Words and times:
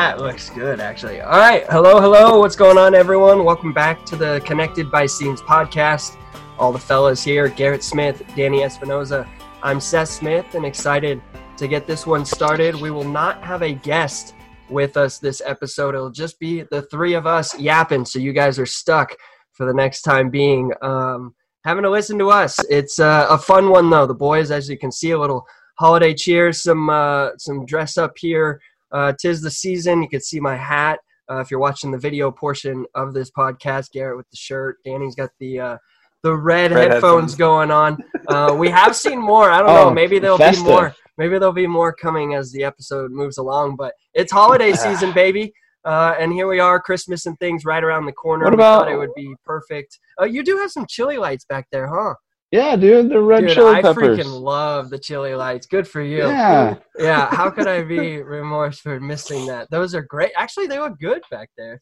hat 0.00 0.18
looks 0.18 0.48
good, 0.48 0.80
actually. 0.80 1.20
All 1.20 1.38
right. 1.38 1.66
Hello, 1.68 2.00
hello. 2.00 2.38
What's 2.38 2.56
going 2.56 2.78
on, 2.78 2.94
everyone? 2.94 3.44
Welcome 3.44 3.74
back 3.74 4.06
to 4.06 4.16
the 4.16 4.40
Connected 4.46 4.90
by 4.90 5.04
Scenes 5.04 5.42
podcast. 5.42 6.16
All 6.58 6.72
the 6.72 6.78
fellas 6.78 7.22
here 7.22 7.50
Garrett 7.50 7.84
Smith, 7.84 8.22
Danny 8.34 8.60
Espinoza. 8.60 9.28
I'm 9.62 9.78
Seth 9.78 10.08
Smith 10.08 10.54
and 10.54 10.64
excited 10.64 11.20
to 11.58 11.68
get 11.68 11.86
this 11.86 12.06
one 12.06 12.24
started. 12.24 12.76
We 12.76 12.90
will 12.90 13.04
not 13.04 13.42
have 13.42 13.60
a 13.60 13.74
guest 13.74 14.32
with 14.70 14.96
us 14.96 15.18
this 15.18 15.42
episode. 15.44 15.94
It'll 15.94 16.08
just 16.08 16.40
be 16.40 16.62
the 16.70 16.80
three 16.90 17.12
of 17.12 17.26
us 17.26 17.58
yapping. 17.58 18.06
So 18.06 18.18
you 18.18 18.32
guys 18.32 18.58
are 18.58 18.64
stuck 18.64 19.14
for 19.52 19.66
the 19.66 19.74
next 19.74 20.00
time 20.00 20.30
being. 20.30 20.72
Um, 20.80 21.34
having 21.66 21.82
to 21.82 21.90
listen 21.90 22.18
to 22.20 22.30
us. 22.30 22.58
It's 22.70 22.98
uh, 23.00 23.26
a 23.28 23.36
fun 23.36 23.68
one 23.68 23.90
though. 23.90 24.06
The 24.06 24.14
boys, 24.14 24.50
as 24.50 24.66
you 24.66 24.78
can 24.78 24.90
see, 24.90 25.10
a 25.10 25.18
little 25.18 25.46
holiday 25.78 26.14
cheer, 26.14 26.54
some 26.54 26.88
uh, 26.88 27.32
some 27.36 27.66
dress 27.66 27.98
up 27.98 28.16
here. 28.16 28.62
Uh, 28.92 29.12
tis 29.20 29.40
the 29.42 29.50
season. 29.50 30.02
You 30.02 30.08
can 30.08 30.20
see 30.20 30.40
my 30.40 30.56
hat. 30.56 31.00
Uh, 31.30 31.38
if 31.38 31.50
you're 31.50 31.60
watching 31.60 31.92
the 31.92 31.98
video 31.98 32.30
portion 32.30 32.84
of 32.94 33.14
this 33.14 33.30
podcast, 33.30 33.92
Garrett 33.92 34.16
with 34.16 34.28
the 34.30 34.36
shirt, 34.36 34.78
Danny's 34.84 35.14
got 35.14 35.30
the 35.38 35.60
uh, 35.60 35.78
the 36.22 36.34
red, 36.34 36.72
red 36.72 36.92
headphones, 36.92 37.32
headphones, 37.32 37.34
going 37.36 37.70
on. 37.70 37.98
Uh, 38.28 38.54
we 38.54 38.68
have 38.68 38.96
seen 38.96 39.20
more. 39.20 39.50
I 39.50 39.58
don't 39.58 39.68
oh, 39.70 39.74
know. 39.74 39.90
Maybe 39.90 40.18
there'll 40.18 40.38
festive. 40.38 40.64
be 40.64 40.70
more. 40.70 40.94
Maybe 41.18 41.38
there'll 41.38 41.52
be 41.52 41.66
more 41.66 41.92
coming 41.92 42.34
as 42.34 42.50
the 42.52 42.64
episode 42.64 43.10
moves 43.10 43.38
along. 43.38 43.76
But 43.76 43.94
it's 44.14 44.32
holiday 44.32 44.72
season, 44.74 45.12
baby. 45.12 45.52
Uh, 45.84 46.14
and 46.18 46.32
here 46.32 46.46
we 46.46 46.60
are, 46.60 46.80
Christmas 46.80 47.24
and 47.26 47.38
things 47.38 47.64
right 47.64 47.82
around 47.82 48.04
the 48.04 48.12
corner. 48.12 48.44
What 48.44 48.54
about? 48.54 48.90
it 48.90 48.96
would 48.96 49.14
be 49.16 49.34
perfect. 49.44 49.98
Uh, 50.20 50.24
you 50.24 50.42
do 50.42 50.58
have 50.58 50.70
some 50.70 50.84
chili 50.86 51.16
lights 51.16 51.46
back 51.46 51.66
there, 51.72 51.88
huh? 51.88 52.14
Yeah, 52.50 52.74
dude, 52.74 53.10
the 53.10 53.20
red 53.20 53.42
dude, 53.42 53.50
chili 53.50 53.76
I 53.76 53.82
peppers. 53.82 54.18
I 54.18 54.22
freaking 54.22 54.40
love 54.40 54.90
the 54.90 54.98
chili 54.98 55.34
lights. 55.34 55.66
Good 55.66 55.86
for 55.86 56.02
you. 56.02 56.26
Yeah. 56.26 56.76
yeah. 56.98 57.32
How 57.32 57.48
could 57.48 57.68
I 57.68 57.82
be 57.82 58.22
remorse 58.22 58.80
for 58.80 58.98
missing 58.98 59.46
that? 59.46 59.70
Those 59.70 59.94
are 59.94 60.02
great. 60.02 60.32
Actually, 60.36 60.66
they 60.66 60.80
look 60.80 60.98
good 60.98 61.22
back 61.30 61.50
there. 61.56 61.80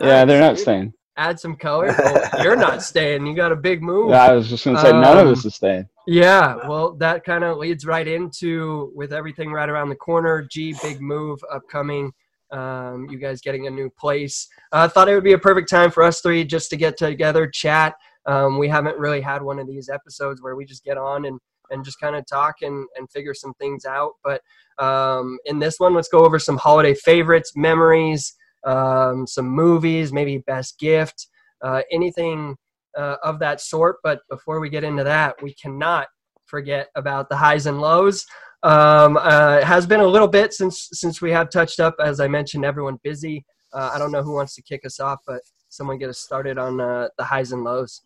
Yeah, 0.00 0.26
they're 0.26 0.40
not 0.40 0.58
staying. 0.58 0.92
Add 1.16 1.40
some 1.40 1.56
color. 1.56 1.94
Oh, 1.98 2.42
you're 2.42 2.56
not 2.56 2.82
staying. 2.90 3.24
You 3.24 3.34
got 3.34 3.52
a 3.52 3.56
big 3.56 3.82
move. 3.82 4.10
Yeah, 4.10 4.24
I 4.24 4.32
was 4.34 4.48
just 4.48 4.64
gonna 4.64 4.80
say 4.80 4.90
um, 4.90 5.00
none 5.00 5.16
of 5.16 5.28
us 5.28 5.44
um, 5.44 5.48
is 5.48 5.54
staying. 5.54 5.88
Yeah, 6.06 6.56
well, 6.68 6.92
that 6.96 7.24
kind 7.24 7.44
of 7.44 7.56
leads 7.56 7.86
right 7.86 8.06
into 8.06 8.92
with 8.94 9.14
everything 9.14 9.50
right 9.50 9.68
around 9.68 9.88
the 9.88 9.96
corner. 9.96 10.46
G, 10.50 10.74
big 10.82 11.00
move 11.00 11.38
upcoming 11.50 12.12
um, 12.54 13.08
you 13.10 13.18
guys 13.18 13.40
getting 13.40 13.66
a 13.66 13.70
new 13.70 13.90
place. 13.90 14.48
I 14.72 14.84
uh, 14.84 14.88
thought 14.88 15.08
it 15.08 15.14
would 15.14 15.24
be 15.24 15.32
a 15.32 15.38
perfect 15.38 15.68
time 15.68 15.90
for 15.90 16.02
us 16.02 16.20
three 16.20 16.44
just 16.44 16.70
to 16.70 16.76
get 16.76 16.96
together, 16.96 17.46
chat. 17.46 17.94
Um, 18.26 18.58
we 18.58 18.68
haven't 18.68 18.98
really 18.98 19.20
had 19.20 19.42
one 19.42 19.58
of 19.58 19.66
these 19.66 19.88
episodes 19.88 20.42
where 20.42 20.56
we 20.56 20.64
just 20.64 20.84
get 20.84 20.96
on 20.96 21.26
and, 21.26 21.38
and 21.70 21.84
just 21.84 22.00
kind 22.00 22.16
of 22.16 22.26
talk 22.26 22.56
and, 22.62 22.86
and 22.96 23.10
figure 23.10 23.34
some 23.34 23.54
things 23.54 23.84
out. 23.84 24.12
But 24.22 24.40
um, 24.78 25.38
in 25.44 25.58
this 25.58 25.78
one, 25.78 25.94
let's 25.94 26.08
go 26.08 26.24
over 26.24 26.38
some 26.38 26.56
holiday 26.56 26.94
favorites, 26.94 27.52
memories, 27.56 28.34
um, 28.64 29.26
some 29.26 29.48
movies, 29.48 30.12
maybe 30.12 30.38
best 30.38 30.78
gift, 30.78 31.28
uh, 31.62 31.82
anything 31.92 32.56
uh, 32.96 33.16
of 33.22 33.38
that 33.40 33.60
sort. 33.60 33.96
But 34.02 34.20
before 34.30 34.60
we 34.60 34.68
get 34.68 34.84
into 34.84 35.04
that, 35.04 35.36
we 35.42 35.54
cannot 35.54 36.08
forget 36.46 36.88
about 36.94 37.28
the 37.28 37.36
highs 37.36 37.66
and 37.66 37.80
lows. 37.80 38.26
Um, 38.62 39.18
uh, 39.18 39.58
it 39.60 39.64
has 39.64 39.86
been 39.86 40.00
a 40.00 40.06
little 40.06 40.28
bit 40.28 40.54
since 40.54 40.88
since 40.92 41.20
we 41.20 41.30
have 41.30 41.50
touched 41.50 41.80
up. 41.80 41.96
As 42.02 42.18
I 42.18 42.28
mentioned, 42.28 42.64
everyone 42.64 42.98
busy. 43.02 43.44
Uh, 43.74 43.90
I 43.94 43.98
don't 43.98 44.12
know 44.12 44.22
who 44.22 44.32
wants 44.32 44.54
to 44.54 44.62
kick 44.62 44.86
us 44.86 45.00
off, 45.00 45.18
but 45.26 45.42
someone 45.68 45.98
get 45.98 46.08
us 46.08 46.18
started 46.18 46.56
on 46.56 46.80
uh, 46.80 47.08
the 47.18 47.24
highs 47.24 47.52
and 47.52 47.64
lows. 47.64 48.00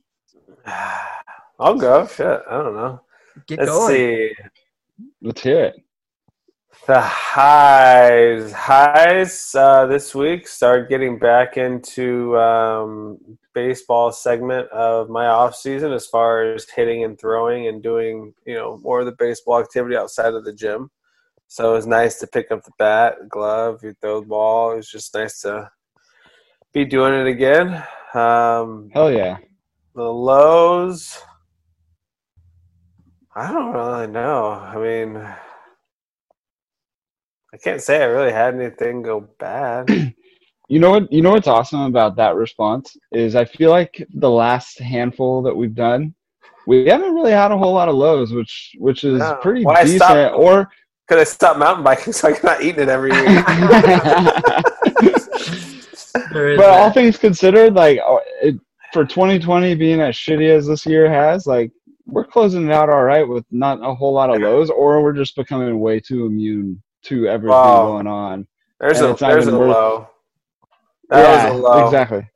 I'll 1.58 1.76
go. 1.76 2.06
Shit, 2.06 2.40
I 2.48 2.62
don't 2.62 2.74
know. 2.74 3.00
Get 3.46 3.58
Let's 3.60 3.70
going. 3.70 3.94
see. 3.94 4.32
Let's 5.22 5.42
hear 5.42 5.64
it. 5.64 5.84
The 6.86 7.00
highs, 7.00 8.50
highs 8.52 9.54
uh, 9.54 9.86
this 9.86 10.14
week. 10.14 10.48
Started 10.48 10.88
getting 10.88 11.18
back 11.18 11.58
into 11.58 12.38
um, 12.38 13.18
baseball 13.52 14.10
segment 14.10 14.68
of 14.70 15.10
my 15.10 15.26
off 15.26 15.54
season 15.54 15.92
as 15.92 16.06
far 16.06 16.54
as 16.54 16.66
hitting 16.70 17.04
and 17.04 17.20
throwing 17.20 17.66
and 17.66 17.82
doing 17.82 18.32
you 18.46 18.54
know 18.54 18.78
more 18.82 19.00
of 19.00 19.06
the 19.06 19.12
baseball 19.18 19.60
activity 19.60 19.96
outside 19.96 20.32
of 20.32 20.44
the 20.46 20.52
gym. 20.52 20.90
So 21.48 21.72
it 21.72 21.74
was 21.74 21.86
nice 21.86 22.18
to 22.20 22.26
pick 22.26 22.50
up 22.50 22.64
the 22.64 22.72
bat, 22.78 23.16
glove, 23.28 23.80
you 23.82 23.94
throw 24.00 24.20
the 24.20 24.26
ball. 24.26 24.72
It 24.72 24.76
was 24.76 24.90
just 24.90 25.14
nice 25.14 25.40
to 25.42 25.70
be 26.72 26.84
doing 26.84 27.12
it 27.12 27.26
again. 27.26 27.84
Um, 28.14 28.88
Hell 28.94 29.12
yeah! 29.12 29.38
The 29.98 30.04
lows. 30.04 31.18
I 33.34 33.50
don't 33.50 33.72
really 33.72 34.06
know. 34.06 34.50
I 34.50 34.76
mean, 34.76 35.16
I 37.52 37.56
can't 37.56 37.82
say 37.82 38.00
I 38.00 38.04
really 38.04 38.30
had 38.30 38.54
anything 38.54 39.02
go 39.02 39.28
bad. 39.40 39.88
You 40.70 40.80
know 40.80 40.90
what? 40.90 41.10
You 41.10 41.22
know 41.22 41.30
what's 41.30 41.48
awesome 41.48 41.80
about 41.80 42.14
that 42.16 42.34
response 42.34 42.94
is 43.10 43.34
I 43.34 43.46
feel 43.46 43.70
like 43.70 44.06
the 44.12 44.28
last 44.28 44.78
handful 44.78 45.40
that 45.44 45.56
we've 45.56 45.74
done, 45.74 46.14
we 46.66 46.84
haven't 46.84 47.14
really 47.14 47.32
had 47.32 47.52
a 47.52 47.56
whole 47.56 47.72
lot 47.72 47.88
of 47.88 47.94
lows, 47.94 48.32
which 48.32 48.76
which 48.78 49.02
is 49.02 49.20
no. 49.20 49.38
pretty 49.40 49.64
well, 49.64 49.82
decent. 49.82 50.02
Stopped, 50.02 50.36
or 50.36 50.68
could 51.08 51.20
I 51.20 51.24
stop 51.24 51.56
mountain 51.56 51.82
biking, 51.82 52.12
so 52.12 52.28
I'm 52.28 52.36
not 52.44 52.62
eating 52.62 52.82
it 52.82 52.90
every 52.90 53.12
week. 53.12 53.22
but 56.12 56.32
that. 56.32 56.68
all 56.68 56.92
things 56.92 57.16
considered, 57.16 57.72
like 57.72 57.98
oh, 58.04 58.20
it, 58.42 58.60
for 58.92 59.04
2020 59.04 59.74
being 59.74 60.00
as 60.00 60.14
shitty 60.14 60.48
as 60.48 60.66
this 60.66 60.86
year 60.86 61.10
has, 61.10 61.46
like 61.46 61.70
we're 62.06 62.24
closing 62.24 62.66
it 62.66 62.72
out 62.72 62.88
all 62.88 63.02
right 63.02 63.26
with 63.26 63.44
not 63.50 63.78
a 63.82 63.94
whole 63.94 64.12
lot 64.12 64.30
of 64.30 64.40
lows, 64.40 64.70
or 64.70 65.02
we're 65.02 65.12
just 65.12 65.36
becoming 65.36 65.78
way 65.78 66.00
too 66.00 66.26
immune 66.26 66.82
to 67.02 67.26
everything 67.28 67.50
wow. 67.50 67.86
going 67.86 68.06
on. 68.06 68.46
There's 68.80 69.00
and 69.00 69.14
a 69.14 69.16
there's 69.16 69.46
a 69.46 69.58
worth, 69.58 69.70
low. 69.70 70.08
That 71.10 71.22
yeah, 71.22 71.50
was 71.50 71.58
a 71.58 71.62
low. 71.62 71.84
Exactly. 71.86 72.28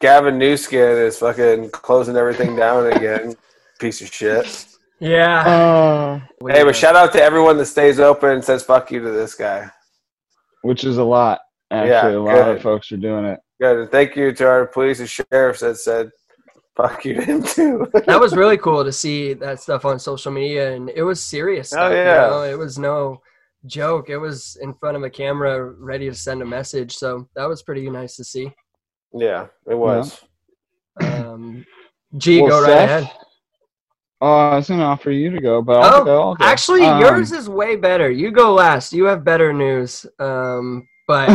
Gavin 0.00 0.38
Newskin 0.38 0.80
is 0.80 1.18
fucking 1.18 1.70
closing 1.70 2.16
everything 2.16 2.56
down 2.56 2.92
again. 2.92 3.34
Piece 3.78 4.00
of 4.00 4.12
shit. 4.12 4.66
Yeah. 5.00 5.40
Uh, 5.40 6.20
hey, 6.48 6.64
but 6.64 6.76
shout 6.76 6.96
out 6.96 7.12
to 7.12 7.22
everyone 7.22 7.58
that 7.58 7.66
stays 7.66 8.00
open 8.00 8.30
and 8.30 8.44
says 8.44 8.62
fuck 8.62 8.90
you 8.90 9.00
to 9.00 9.10
this 9.10 9.34
guy. 9.34 9.70
Which 10.62 10.84
is 10.84 10.96
a 10.96 11.04
lot. 11.04 11.40
Actually, 11.70 12.14
yeah, 12.14 12.18
a 12.18 12.20
lot 12.20 12.44
good. 12.44 12.56
of 12.56 12.62
folks 12.62 12.90
are 12.92 12.96
doing 12.96 13.24
it. 13.24 13.40
Good. 13.60 13.78
And 13.80 13.90
thank 13.90 14.16
you 14.16 14.32
to 14.32 14.46
our 14.46 14.66
police 14.66 15.00
and 15.00 15.08
sheriffs 15.08 15.60
that 15.60 15.76
said 15.76 16.10
fuck 16.76 17.04
you 17.04 17.14
to 17.14 17.24
him 17.24 17.42
too. 17.42 17.88
that 18.06 18.20
was 18.20 18.34
really 18.34 18.58
cool 18.58 18.84
to 18.84 18.92
see 18.92 19.32
that 19.34 19.60
stuff 19.60 19.84
on 19.84 19.98
social 19.98 20.32
media, 20.32 20.72
and 20.72 20.90
it 20.90 21.02
was 21.02 21.22
serious. 21.22 21.72
Oh 21.72 21.76
stuff, 21.76 21.92
yeah. 21.92 22.24
You 22.24 22.30
know? 22.30 22.42
It 22.42 22.58
was 22.58 22.78
no 22.78 23.20
joke. 23.66 24.10
It 24.10 24.18
was 24.18 24.56
in 24.60 24.74
front 24.74 24.96
of 24.96 25.02
a 25.02 25.10
camera, 25.10 25.72
ready 25.72 26.08
to 26.08 26.14
send 26.14 26.42
a 26.42 26.46
message. 26.46 26.96
So 26.96 27.28
that 27.36 27.48
was 27.48 27.62
pretty 27.62 27.88
nice 27.90 28.16
to 28.16 28.24
see. 28.24 28.52
Yeah, 29.12 29.46
it 29.68 29.74
was. 29.76 30.20
Yeah. 31.00 31.28
Um, 31.28 31.64
G, 32.16 32.40
well, 32.40 32.50
go 32.50 32.64
Seth, 32.64 32.68
right 32.68 32.84
ahead. 32.84 33.10
Oh, 34.20 34.50
I 34.50 34.56
was 34.56 34.68
gonna 34.68 34.84
offer 34.84 35.10
you 35.10 35.30
to 35.30 35.40
go, 35.40 35.60
but 35.62 35.82
I'll 35.82 36.02
oh, 36.02 36.04
go, 36.04 36.22
I'll 36.22 36.34
go. 36.34 36.44
actually, 36.44 36.82
um, 36.82 37.00
yours 37.00 37.32
is 37.32 37.48
way 37.48 37.76
better. 37.76 38.10
You 38.10 38.30
go 38.30 38.54
last. 38.54 38.92
You 38.92 39.04
have 39.04 39.24
better 39.24 39.52
news. 39.52 40.06
Um, 40.18 40.86
but 41.06 41.28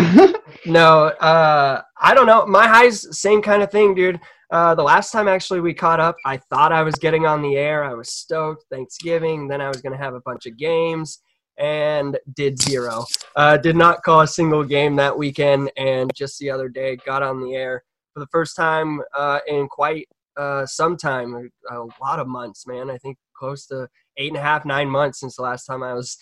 no, 0.65 1.05
uh, 1.05 1.81
I 1.99 2.13
don't 2.13 2.25
know. 2.25 2.45
My 2.45 2.67
highs, 2.67 3.17
same 3.17 3.41
kind 3.41 3.63
of 3.63 3.71
thing, 3.71 3.93
dude. 3.93 4.19
Uh, 4.51 4.73
the 4.73 4.83
last 4.83 5.11
time 5.11 5.27
actually 5.27 5.59
we 5.59 5.73
caught 5.73 5.99
up, 5.99 6.15
I 6.25 6.37
thought 6.37 6.71
I 6.71 6.81
was 6.81 6.95
getting 6.95 7.25
on 7.25 7.41
the 7.41 7.55
air. 7.55 7.83
I 7.83 7.93
was 7.93 8.09
stoked. 8.09 8.65
Thanksgiving. 8.71 9.47
Then 9.47 9.61
I 9.61 9.67
was 9.67 9.81
gonna 9.81 9.97
have 9.97 10.15
a 10.15 10.21
bunch 10.21 10.45
of 10.45 10.57
games 10.57 11.21
and 11.57 12.17
did 12.33 12.59
zero. 12.61 13.05
Uh, 13.35 13.57
did 13.57 13.75
not 13.75 14.01
call 14.01 14.21
a 14.21 14.27
single 14.27 14.63
game 14.63 14.95
that 14.95 15.15
weekend, 15.15 15.71
and 15.77 16.11
just 16.15 16.39
the 16.39 16.49
other 16.49 16.69
day 16.69 16.95
got 17.05 17.21
on 17.21 17.41
the 17.41 17.53
air 17.53 17.83
for 18.13 18.21
the 18.21 18.27
first 18.31 18.55
time 18.55 19.01
uh, 19.15 19.39
in 19.47 19.67
quite 19.67 20.07
uh, 20.37 20.65
some 20.65 20.97
time, 20.97 21.49
a 21.69 21.79
lot 22.01 22.19
of 22.19 22.27
months, 22.27 22.65
man. 22.65 22.89
I 22.89 22.97
think 22.97 23.17
close 23.37 23.65
to 23.67 23.87
eight 24.19 24.29
and 24.29 24.37
a 24.37 24.41
half, 24.41 24.65
nine 24.65 24.89
months 24.89 25.21
since 25.21 25.35
the 25.35 25.41
last 25.41 25.65
time 25.65 25.81
I 25.81 25.93
was 25.93 26.17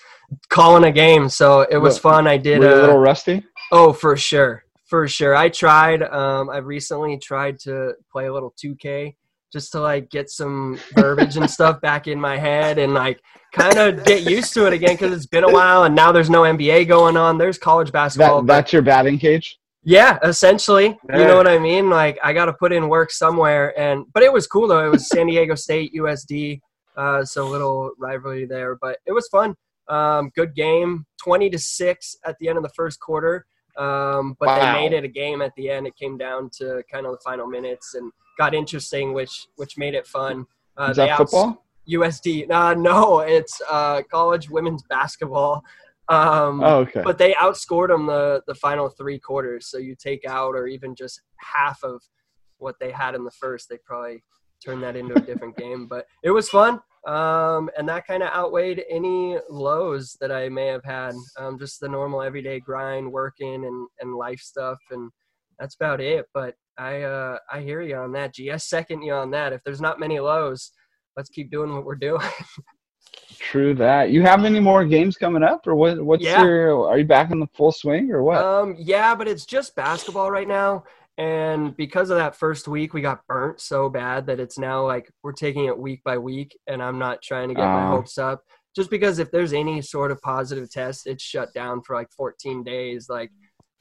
calling 0.49 0.85
a 0.85 0.91
game. 0.91 1.27
So 1.27 1.61
it 1.61 1.77
was 1.77 1.97
fun. 1.97 2.27
I 2.27 2.37
did 2.37 2.63
a 2.63 2.81
little 2.81 2.97
rusty. 2.97 3.43
Oh, 3.71 3.91
for 3.91 4.15
sure, 4.15 4.63
for 4.85 5.07
sure. 5.07 5.35
I 5.35 5.49
tried. 5.49 6.03
Um, 6.03 6.49
I've 6.49 6.65
recently 6.65 7.17
tried 7.17 7.59
to 7.61 7.93
play 8.11 8.27
a 8.27 8.33
little 8.33 8.53
2K 8.63 9.15
just 9.51 9.71
to 9.71 9.79
like 9.79 10.09
get 10.09 10.29
some 10.29 10.79
verbiage 10.95 11.37
and 11.37 11.49
stuff 11.49 11.79
back 11.81 12.07
in 12.07 12.19
my 12.19 12.37
head 12.37 12.77
and 12.77 12.93
like 12.93 13.19
kind 13.53 13.77
of 13.77 14.03
get 14.05 14.29
used 14.29 14.53
to 14.53 14.65
it 14.65 14.73
again 14.73 14.95
because 14.95 15.13
it's 15.13 15.25
been 15.25 15.43
a 15.45 15.51
while 15.51 15.85
and 15.85 15.95
now 15.95 16.11
there's 16.11 16.29
no 16.29 16.41
NBA 16.41 16.87
going 16.87 17.17
on. 17.17 17.37
There's 17.37 17.57
college 17.57 17.91
basketball. 17.91 18.41
That, 18.41 18.47
that's 18.47 18.73
your 18.73 18.81
batting 18.81 19.17
cage. 19.17 19.57
Yeah, 19.83 20.19
essentially. 20.21 20.97
Yeah. 21.09 21.19
You 21.19 21.25
know 21.25 21.37
what 21.37 21.47
I 21.47 21.59
mean? 21.59 21.89
Like 21.89 22.19
I 22.21 22.33
got 22.33 22.45
to 22.45 22.53
put 22.53 22.73
in 22.73 22.89
work 22.89 23.09
somewhere, 23.09 23.77
and 23.79 24.03
but 24.13 24.21
it 24.21 24.33
was 24.33 24.45
cool 24.45 24.67
though. 24.67 24.85
It 24.85 24.89
was 24.89 25.07
San 25.07 25.27
Diego 25.27 25.55
State 25.55 25.93
USD, 25.95 26.59
uh, 26.97 27.23
so 27.23 27.47
a 27.47 27.49
little 27.49 27.91
rivalry 27.97 28.45
there, 28.45 28.75
but 28.75 28.97
it 29.05 29.11
was 29.11 29.27
fun. 29.29 29.55
Um, 29.87 30.31
good 30.35 30.55
game, 30.55 31.05
twenty 31.23 31.49
to 31.49 31.59
six 31.59 32.17
at 32.25 32.35
the 32.39 32.49
end 32.49 32.57
of 32.57 32.63
the 32.63 32.71
first 32.75 32.99
quarter. 32.99 33.45
Um, 33.77 34.35
but 34.39 34.47
wow. 34.47 34.59
they 34.59 34.81
made 34.81 34.93
it 34.93 35.03
a 35.03 35.07
game 35.07 35.41
at 35.41 35.53
the 35.55 35.69
end. 35.69 35.85
It 35.85 35.95
came 35.95 36.17
down 36.17 36.49
to 36.57 36.83
kind 36.91 37.05
of 37.05 37.11
the 37.11 37.19
final 37.23 37.45
minutes 37.45 37.93
and 37.93 38.11
got 38.37 38.53
interesting, 38.53 39.13
which 39.13 39.47
which 39.55 39.77
made 39.77 39.93
it 39.93 40.07
fun. 40.07 40.45
Uh, 40.77 40.89
Is 40.89 40.97
that 40.97 41.17
football? 41.17 41.63
USD. 41.89 42.51
Uh, 42.51 42.73
no, 42.73 43.19
it's 43.19 43.61
uh, 43.69 44.01
college 44.11 44.49
women's 44.49 44.83
basketball. 44.89 45.63
Um, 46.09 46.63
oh, 46.63 46.79
okay. 46.79 47.01
But 47.03 47.17
they 47.17 47.33
outscored 47.33 47.89
them 47.89 48.07
the 48.07 48.41
the 48.47 48.55
final 48.55 48.89
three 48.89 49.19
quarters. 49.19 49.67
So 49.67 49.77
you 49.77 49.95
take 49.95 50.25
out 50.25 50.55
or 50.55 50.67
even 50.67 50.95
just 50.95 51.21
half 51.37 51.83
of 51.83 52.01
what 52.57 52.75
they 52.79 52.91
had 52.91 53.13
in 53.13 53.23
the 53.23 53.31
first, 53.31 53.69
they 53.69 53.77
probably 53.85 54.23
turn 54.65 54.81
that 54.81 54.95
into 54.95 55.15
a 55.15 55.21
different 55.21 55.55
game. 55.55 55.87
But 55.87 56.07
it 56.23 56.31
was 56.31 56.49
fun. 56.49 56.79
Um, 57.05 57.69
and 57.77 57.87
that 57.89 58.07
kind 58.07 58.23
of 58.23 58.29
outweighed 58.29 58.83
any 58.89 59.37
lows 59.49 60.17
that 60.19 60.31
I 60.31 60.49
may 60.49 60.67
have 60.67 60.83
had. 60.83 61.13
Um, 61.37 61.57
just 61.57 61.79
the 61.79 61.87
normal 61.87 62.21
everyday 62.21 62.59
grind, 62.59 63.11
working 63.11 63.65
and, 63.65 63.87
and 64.01 64.15
life 64.15 64.39
stuff. 64.39 64.79
And 64.91 65.11
that's 65.59 65.75
about 65.75 66.01
it. 66.01 66.25
But 66.33 66.55
I, 66.77 67.03
uh, 67.03 67.37
I 67.51 67.61
hear 67.61 67.81
you 67.81 67.95
on 67.95 68.11
that. 68.13 68.33
GS 68.35 68.65
second 68.65 69.03
you 69.03 69.13
on 69.13 69.31
that. 69.31 69.53
If 69.53 69.63
there's 69.63 69.81
not 69.81 69.99
many 69.99 70.19
lows, 70.19 70.71
let's 71.15 71.29
keep 71.29 71.49
doing 71.51 71.73
what 71.73 71.85
we're 71.85 71.95
doing. 71.95 72.21
True 73.39 73.73
that. 73.75 74.09
You 74.09 74.23
have 74.23 74.45
any 74.45 74.59
more 74.59 74.85
games 74.85 75.15
coming 75.15 75.43
up, 75.43 75.67
or 75.67 75.75
what? 75.75 76.03
What's 76.03 76.23
yeah. 76.23 76.43
your? 76.43 76.87
Are 76.87 76.97
you 76.97 77.05
back 77.05 77.31
in 77.31 77.39
the 77.39 77.47
full 77.53 77.71
swing, 77.71 78.11
or 78.11 78.23
what? 78.23 78.43
Um, 78.43 78.75
yeah, 78.77 79.15
but 79.15 79.27
it's 79.27 79.45
just 79.45 79.75
basketball 79.75 80.31
right 80.31 80.47
now, 80.47 80.83
and 81.17 81.75
because 81.75 82.11
of 82.11 82.17
that 82.17 82.35
first 82.35 82.67
week, 82.67 82.93
we 82.93 83.01
got 83.01 83.25
burnt 83.27 83.59
so 83.59 83.89
bad 83.89 84.27
that 84.27 84.39
it's 84.39 84.59
now 84.59 84.85
like 84.85 85.09
we're 85.23 85.31
taking 85.33 85.65
it 85.65 85.77
week 85.77 86.03
by 86.03 86.19
week, 86.19 86.57
and 86.67 86.81
I'm 86.81 86.99
not 86.99 87.23
trying 87.23 87.49
to 87.49 87.55
get 87.55 87.63
uh, 87.63 87.73
my 87.73 87.87
hopes 87.87 88.19
up. 88.19 88.43
Just 88.75 88.91
because 88.91 89.17
if 89.17 89.31
there's 89.31 89.53
any 89.53 89.81
sort 89.81 90.11
of 90.11 90.21
positive 90.21 90.69
test, 90.69 91.07
it's 91.07 91.23
shut 91.23 91.51
down 91.55 91.81
for 91.81 91.95
like 91.95 92.11
14 92.15 92.63
days, 92.63 93.09
like 93.09 93.31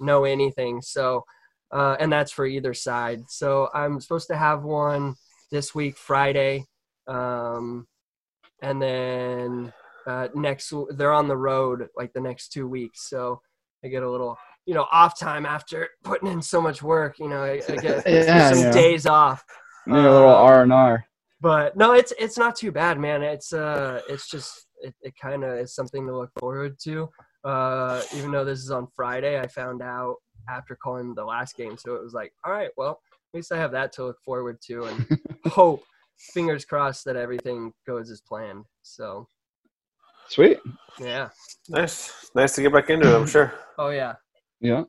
no 0.00 0.24
anything. 0.24 0.80
So, 0.80 1.24
uh, 1.70 1.96
and 2.00 2.10
that's 2.10 2.32
for 2.32 2.46
either 2.46 2.72
side. 2.72 3.20
So 3.28 3.68
I'm 3.74 4.00
supposed 4.00 4.28
to 4.28 4.36
have 4.36 4.62
one 4.62 5.14
this 5.50 5.74
week, 5.74 5.98
Friday, 5.98 6.64
um, 7.06 7.86
and 8.62 8.80
then 8.80 9.74
uh, 10.06 10.28
next 10.34 10.72
they're 10.90 11.12
on 11.12 11.28
the 11.28 11.36
road 11.36 11.88
like 11.94 12.14
the 12.14 12.20
next 12.20 12.48
two 12.48 12.66
weeks. 12.66 13.10
So 13.10 13.42
I 13.84 13.88
get 13.88 14.02
a 14.02 14.10
little 14.10 14.38
you 14.66 14.74
know 14.74 14.86
off 14.92 15.18
time 15.18 15.46
after 15.46 15.88
putting 16.04 16.28
in 16.28 16.42
so 16.42 16.60
much 16.60 16.82
work. 16.82 17.18
You 17.18 17.28
know, 17.28 17.42
I, 17.42 17.62
I 17.68 17.76
get 17.76 18.06
yeah, 18.06 18.50
some 18.52 18.58
yeah. 18.58 18.72
days 18.72 19.06
off. 19.06 19.44
a 19.88 19.92
little 19.92 20.28
um, 20.28 20.44
R 20.44 20.62
and 20.62 20.72
R. 20.72 21.04
But 21.40 21.76
no, 21.76 21.92
it's 21.92 22.12
it's 22.18 22.36
not 22.36 22.56
too 22.56 22.72
bad, 22.72 22.98
man. 22.98 23.22
It's 23.22 23.52
uh, 23.52 24.00
it's 24.08 24.28
just 24.28 24.66
it, 24.82 24.94
it 25.00 25.14
kind 25.20 25.44
of 25.44 25.58
is 25.58 25.74
something 25.74 26.06
to 26.06 26.16
look 26.16 26.30
forward 26.38 26.76
to. 26.84 27.08
Uh, 27.44 28.02
even 28.16 28.32
though 28.32 28.44
this 28.44 28.58
is 28.58 28.70
on 28.70 28.88
Friday, 28.96 29.38
I 29.38 29.46
found 29.46 29.80
out 29.80 30.16
after 30.48 30.76
calling 30.76 31.14
the 31.14 31.24
last 31.24 31.56
game, 31.56 31.76
so 31.76 31.94
it 31.94 32.02
was 32.02 32.12
like, 32.12 32.32
all 32.44 32.52
right, 32.52 32.70
well, 32.76 33.00
at 33.32 33.36
least 33.36 33.52
I 33.52 33.56
have 33.56 33.72
that 33.72 33.92
to 33.92 34.04
look 34.04 34.16
forward 34.24 34.58
to 34.66 34.84
and 34.84 35.20
hope, 35.46 35.84
fingers 36.18 36.64
crossed 36.64 37.04
that 37.04 37.14
everything 37.16 37.72
goes 37.86 38.10
as 38.10 38.20
planned. 38.20 38.64
So, 38.82 39.28
sweet. 40.28 40.58
Yeah. 40.98 41.28
Nice, 41.68 42.30
nice 42.34 42.54
to 42.56 42.62
get 42.62 42.72
back 42.72 42.90
into 42.90 43.12
it. 43.12 43.16
I'm 43.16 43.26
sure. 43.26 43.52
Oh 43.78 43.90
yeah. 43.90 44.14
Yeah. 44.66 44.84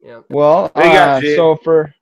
Yeah. 0.00 0.20
Well, 0.30 0.70
uh, 0.76 1.20
so 1.20 1.56
for 1.56 1.92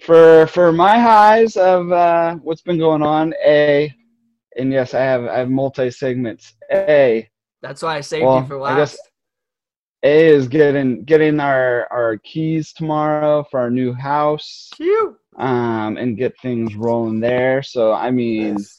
for 0.00 0.46
for 0.46 0.72
my 0.72 0.98
highs 0.98 1.56
of 1.56 1.90
uh, 1.90 2.36
what's 2.36 2.62
been 2.62 2.78
going 2.78 3.02
on, 3.02 3.34
a, 3.44 3.92
and 4.56 4.72
yes, 4.72 4.94
I 4.94 5.00
have 5.00 5.24
I 5.24 5.38
have 5.38 5.50
multi 5.50 5.90
segments. 5.90 6.54
A. 6.70 7.28
That's 7.60 7.82
why 7.82 7.96
I 7.96 8.00
saved 8.00 8.24
well, 8.24 8.40
you 8.40 8.46
for 8.46 8.58
last. 8.58 8.72
I 8.72 8.78
guess 8.78 8.98
a 10.04 10.28
is 10.28 10.46
getting 10.46 11.02
getting 11.04 11.40
our 11.40 11.88
our 11.90 12.18
keys 12.18 12.72
tomorrow 12.72 13.44
for 13.50 13.58
our 13.58 13.70
new 13.70 13.92
house. 13.92 14.70
Cute. 14.76 15.16
Um, 15.36 15.96
and 15.96 16.16
get 16.16 16.38
things 16.40 16.76
rolling 16.76 17.18
there. 17.20 17.62
So 17.62 17.92
I 17.92 18.10
mean. 18.10 18.58
Yes 18.58 18.76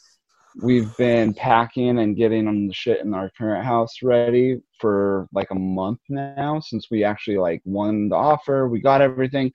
we've 0.59 0.95
been 0.97 1.33
packing 1.33 1.99
and 1.99 2.15
getting 2.15 2.47
on 2.47 2.67
the 2.67 2.73
shit 2.73 3.01
in 3.01 3.13
our 3.13 3.31
current 3.37 3.63
house 3.63 3.95
ready 4.03 4.59
for 4.79 5.27
like 5.33 5.49
a 5.51 5.55
month 5.55 5.99
now 6.09 6.59
since 6.59 6.87
we 6.91 7.03
actually 7.03 7.37
like 7.37 7.61
won 7.63 8.09
the 8.09 8.15
offer 8.15 8.67
we 8.67 8.81
got 8.81 9.01
everything. 9.01 9.51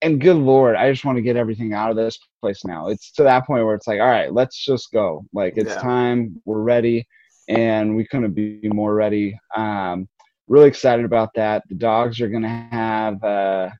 And 0.00 0.20
good 0.20 0.36
lord 0.36 0.76
i 0.76 0.90
just 0.92 1.04
want 1.04 1.16
to 1.16 1.22
get 1.22 1.36
everything 1.36 1.72
out 1.72 1.90
of 1.90 1.96
this 1.96 2.18
place 2.40 2.64
now. 2.64 2.88
It's 2.88 3.10
to 3.12 3.24
that 3.24 3.46
point 3.46 3.64
where 3.64 3.74
it's 3.74 3.88
like 3.88 4.00
all 4.00 4.06
right 4.06 4.32
let's 4.32 4.64
just 4.64 4.92
go. 4.92 5.24
Like 5.32 5.54
it's 5.56 5.70
yeah. 5.70 5.80
time 5.80 6.40
we're 6.44 6.62
ready 6.62 7.06
and 7.48 7.96
we 7.96 8.06
couldn't 8.06 8.32
be 8.32 8.60
more 8.72 8.94
ready. 8.94 9.38
Um 9.56 10.08
really 10.46 10.68
excited 10.68 11.04
about 11.04 11.30
that. 11.34 11.64
The 11.68 11.74
dogs 11.74 12.20
are 12.20 12.28
gonna 12.28 12.68
have 12.70 13.22
uh 13.24 13.70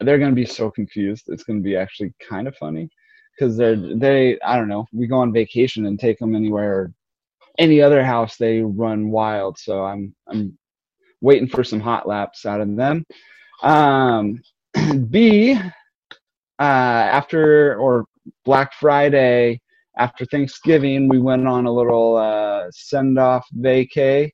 they're 0.00 0.18
gonna 0.18 0.32
be 0.32 0.46
so 0.46 0.70
confused. 0.70 1.24
It's 1.28 1.44
gonna 1.44 1.60
be 1.60 1.76
actually 1.76 2.14
kind 2.26 2.48
of 2.48 2.56
funny 2.56 2.88
because 3.36 3.56
they're 3.56 3.76
they 3.76 4.38
I 4.40 4.56
don't 4.56 4.68
know. 4.68 4.86
We 4.92 5.06
go 5.06 5.18
on 5.18 5.32
vacation 5.32 5.86
and 5.86 5.98
take 5.98 6.18
them 6.18 6.34
anywhere, 6.34 6.92
any 7.58 7.80
other 7.80 8.04
house 8.04 8.36
they 8.36 8.60
run 8.60 9.10
wild. 9.10 9.58
So 9.58 9.84
I'm 9.84 10.14
I'm 10.28 10.56
waiting 11.20 11.48
for 11.48 11.64
some 11.64 11.80
hot 11.80 12.06
laps 12.06 12.46
out 12.46 12.60
of 12.60 12.76
them. 12.76 13.04
Um, 13.62 14.42
B, 15.10 15.54
uh, 15.54 16.62
after 16.62 17.76
or 17.76 18.04
Black 18.44 18.72
Friday 18.74 19.60
after 19.96 20.24
Thanksgiving, 20.24 21.08
we 21.08 21.18
went 21.18 21.46
on 21.46 21.66
a 21.66 21.72
little 21.72 22.16
uh, 22.16 22.66
send 22.72 23.18
off 23.18 23.46
vacay. 23.58 24.30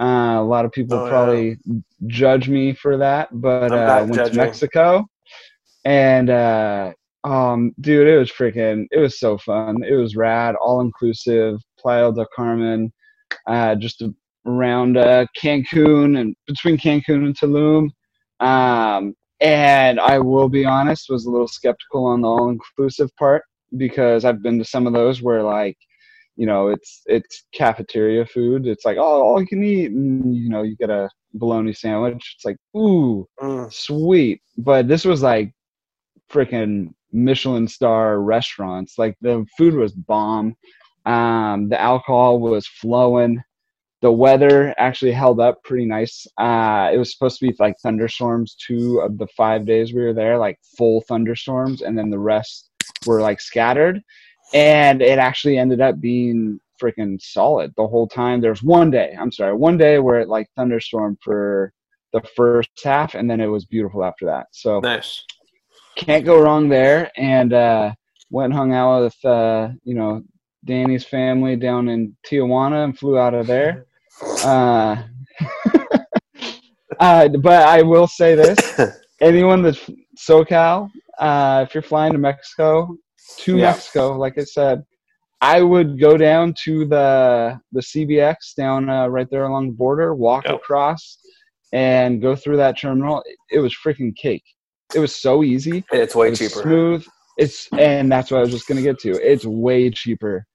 Uh, 0.00 0.38
a 0.38 0.42
lot 0.42 0.64
of 0.64 0.72
people 0.72 0.96
oh, 0.96 1.08
probably 1.08 1.58
yeah. 1.64 1.78
judge 2.06 2.48
me 2.48 2.72
for 2.72 2.96
that, 2.96 3.28
but 3.32 3.70
uh, 3.70 3.76
I 3.76 4.00
went 4.02 4.14
judging. 4.14 4.34
to 4.34 4.38
Mexico 4.38 5.06
and 5.84 6.30
uh, 6.30 6.92
um, 7.24 7.72
dude, 7.80 8.08
it 8.08 8.18
was 8.18 8.30
freaking, 8.30 8.86
it 8.90 8.98
was 8.98 9.18
so 9.18 9.36
fun. 9.38 9.82
It 9.82 9.94
was 9.94 10.16
rad, 10.16 10.54
all 10.56 10.80
inclusive, 10.80 11.58
Playa 11.78 12.12
del 12.12 12.26
Carmen, 12.34 12.92
uh, 13.46 13.74
just 13.74 14.02
around 14.46 14.96
uh, 14.96 15.26
Cancun 15.38 16.18
and 16.18 16.34
between 16.46 16.78
Cancun 16.78 17.26
and 17.26 17.38
Tulum. 17.38 17.90
Um, 18.40 19.14
and 19.40 20.00
I 20.00 20.18
will 20.18 20.48
be 20.48 20.64
honest, 20.64 21.10
was 21.10 21.26
a 21.26 21.30
little 21.30 21.48
skeptical 21.48 22.06
on 22.06 22.22
the 22.22 22.28
all 22.28 22.50
inclusive 22.50 23.14
part 23.16 23.42
because 23.76 24.24
I've 24.24 24.42
been 24.42 24.58
to 24.58 24.64
some 24.64 24.86
of 24.86 24.92
those 24.92 25.22
where 25.22 25.42
like, 25.42 25.76
you 26.36 26.46
know, 26.46 26.68
it's 26.68 27.02
it's 27.06 27.44
cafeteria 27.52 28.24
food. 28.24 28.66
It's 28.66 28.84
like, 28.84 28.96
oh, 28.96 29.22
all 29.22 29.40
you 29.40 29.46
can 29.46 29.62
eat, 29.62 29.90
and 29.90 30.34
you 30.34 30.48
know, 30.48 30.62
you 30.62 30.76
get 30.76 30.90
a 30.90 31.10
bologna 31.34 31.72
sandwich. 31.72 32.34
It's 32.36 32.44
like, 32.44 32.56
ooh, 32.76 33.26
mm. 33.40 33.72
sweet. 33.72 34.40
But 34.56 34.88
this 34.88 35.04
was 35.04 35.22
like 35.22 35.52
freaking 36.30 36.94
Michelin 37.12 37.68
star 37.68 38.20
restaurants. 38.20 38.98
Like 38.98 39.16
the 39.20 39.46
food 39.56 39.74
was 39.74 39.92
bomb. 39.92 40.56
Um, 41.06 41.68
the 41.68 41.80
alcohol 41.80 42.40
was 42.40 42.66
flowing. 42.66 43.42
The 44.02 44.12
weather 44.12 44.74
actually 44.78 45.12
held 45.12 45.40
up 45.40 45.62
pretty 45.62 45.84
nice. 45.84 46.26
Uh, 46.38 46.90
it 46.92 46.96
was 46.96 47.12
supposed 47.12 47.38
to 47.38 47.48
be 47.48 47.56
like 47.58 47.76
thunderstorms 47.82 48.54
two 48.54 49.00
of 49.00 49.18
the 49.18 49.26
five 49.36 49.66
days 49.66 49.92
we 49.92 50.02
were 50.02 50.14
there, 50.14 50.38
like 50.38 50.58
full 50.78 51.02
thunderstorms, 51.02 51.82
and 51.82 51.96
then 51.98 52.08
the 52.08 52.18
rest 52.18 52.70
were 53.06 53.20
like 53.20 53.40
scattered. 53.40 54.00
And 54.54 55.02
it 55.02 55.18
actually 55.18 55.58
ended 55.58 55.80
up 55.80 56.00
being 56.00 56.58
freaking 56.80 57.20
solid 57.20 57.72
the 57.76 57.86
whole 57.86 58.08
time. 58.08 58.40
There's 58.40 58.62
one 58.62 58.90
day, 58.90 59.14
I'm 59.18 59.30
sorry, 59.30 59.54
one 59.54 59.76
day 59.76 59.98
where 59.98 60.20
it 60.20 60.28
like 60.28 60.48
thunderstormed 60.56 61.18
for 61.22 61.72
the 62.14 62.22
first 62.34 62.70
half, 62.82 63.14
and 63.14 63.30
then 63.30 63.40
it 63.40 63.46
was 63.46 63.66
beautiful 63.66 64.02
after 64.02 64.24
that. 64.26 64.46
So 64.52 64.80
nice 64.80 65.24
can't 66.00 66.24
go 66.24 66.40
wrong 66.40 66.68
there. 66.68 67.10
And 67.16 67.52
uh, 67.52 67.92
went 68.30 68.52
and 68.52 68.54
hung 68.54 68.72
out 68.72 69.02
with 69.02 69.24
uh, 69.24 69.68
you 69.84 69.94
know 69.94 70.22
Danny's 70.64 71.04
family 71.04 71.56
down 71.56 71.88
in 71.88 72.16
Tijuana 72.26 72.84
and 72.84 72.98
flew 72.98 73.18
out 73.18 73.34
of 73.34 73.46
there. 73.46 73.86
Uh, 74.44 75.02
uh, 77.00 77.28
but 77.28 77.68
I 77.68 77.82
will 77.82 78.06
say 78.06 78.34
this: 78.34 78.80
anyone 79.20 79.62
that's 79.62 79.90
SoCal, 80.18 80.90
uh, 81.18 81.64
if 81.66 81.74
you're 81.74 81.82
flying 81.82 82.12
to 82.12 82.18
Mexico, 82.18 82.96
to 83.38 83.56
yeah. 83.56 83.70
Mexico, 83.70 84.16
like 84.16 84.38
I 84.38 84.44
said, 84.44 84.84
I 85.40 85.62
would 85.62 86.00
go 86.00 86.16
down 86.16 86.54
to 86.64 86.86
the 86.86 87.60
the 87.72 87.80
CBX 87.80 88.54
down 88.56 88.88
uh, 88.88 89.08
right 89.08 89.28
there 89.30 89.44
along 89.44 89.68
the 89.68 89.76
border, 89.76 90.14
walk 90.14 90.44
yep. 90.46 90.56
across, 90.56 91.18
and 91.72 92.22
go 92.22 92.34
through 92.34 92.58
that 92.58 92.78
terminal. 92.78 93.22
It 93.50 93.58
was 93.58 93.76
freaking 93.84 94.14
cake 94.16 94.44
it 94.94 94.98
was 94.98 95.14
so 95.14 95.42
easy. 95.44 95.84
It's 95.92 96.14
way 96.14 96.28
it 96.28 96.36
cheaper. 96.36 96.62
Smooth. 96.62 97.06
It's 97.36 97.68
and 97.72 98.10
that's 98.10 98.30
what 98.30 98.38
I 98.38 98.40
was 98.40 98.50
just 98.50 98.66
gonna 98.66 98.82
get 98.82 98.98
to. 99.00 99.10
It's 99.10 99.44
way 99.44 99.90
cheaper 99.90 100.46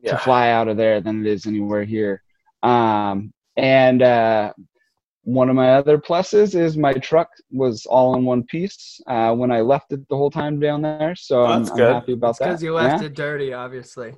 yeah. 0.00 0.12
to 0.12 0.18
fly 0.18 0.50
out 0.50 0.68
of 0.68 0.76
there 0.76 1.00
than 1.00 1.24
it 1.24 1.30
is 1.30 1.46
anywhere 1.46 1.84
here. 1.84 2.22
Um, 2.62 3.32
and 3.56 4.02
uh, 4.02 4.52
one 5.24 5.48
of 5.48 5.56
my 5.56 5.74
other 5.74 5.98
pluses 5.98 6.58
is 6.58 6.76
my 6.76 6.92
truck 6.94 7.28
was 7.50 7.86
all 7.86 8.16
in 8.16 8.24
one 8.24 8.42
piece 8.44 9.00
uh, 9.06 9.32
when 9.34 9.52
I 9.52 9.60
left 9.60 9.92
it 9.92 10.08
the 10.08 10.16
whole 10.16 10.30
time 10.30 10.58
down 10.58 10.82
there. 10.82 11.14
So 11.14 11.42
oh, 11.42 11.46
I'm, 11.46 11.70
I'm, 11.70 11.78
happy 11.78 12.12
about 12.12 12.28
that's 12.28 12.38
that. 12.38 12.44
Because 12.46 12.62
you 12.62 12.74
left 12.74 13.02
yeah. 13.02 13.06
it 13.06 13.14
dirty, 13.14 13.52
obviously. 13.52 14.14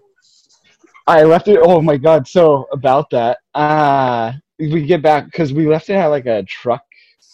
I 1.06 1.24
left 1.24 1.48
it. 1.48 1.58
Oh 1.62 1.82
my 1.82 1.98
god! 1.98 2.26
So 2.26 2.66
about 2.72 3.10
that, 3.10 3.38
uh, 3.54 4.32
we 4.58 4.86
get 4.86 5.02
back 5.02 5.26
because 5.26 5.52
we 5.52 5.66
left 5.66 5.90
it 5.90 5.94
at 5.94 6.06
like 6.06 6.24
a 6.24 6.42
truck 6.44 6.82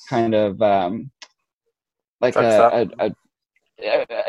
kind 0.08 0.34
of 0.34 0.60
um, 0.60 1.08
like 2.20 2.36
a, 2.36 2.88
a, 2.98 3.06
a, 3.06 3.12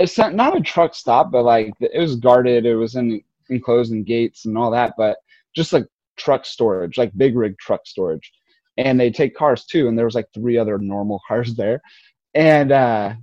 it's 0.02 0.18
not, 0.18 0.34
not 0.34 0.58
a 0.58 0.62
truck 0.62 0.96
stop, 0.96 1.32
but 1.32 1.44
like 1.44 1.74
it 1.80 2.00
was 2.00 2.16
guarded. 2.16 2.66
It 2.66 2.76
was 2.76 2.96
in 2.96 3.22
enclosed 3.50 3.92
in 3.92 4.04
gates 4.04 4.46
and 4.46 4.58
all 4.58 4.72
that, 4.72 4.94
but 4.98 5.18
just 5.56 5.74
like 5.74 5.86
truck 6.18 6.46
storage, 6.46 6.98
like 6.98 7.12
big 7.18 7.36
rig 7.36 7.58
truck 7.58 7.82
storage, 7.86 8.32
and 8.78 9.00
they 9.00 9.12
take 9.12 9.36
cars 9.36 9.66
too. 9.66 9.88
And 9.88 9.98
there 9.98 10.06
was 10.06 10.16
like 10.16 10.28
three 10.34 10.58
other 10.58 10.78
normal 10.78 11.20
cars 11.28 11.56
there, 11.56 11.82
and 12.34 12.72
uh, 12.72 13.14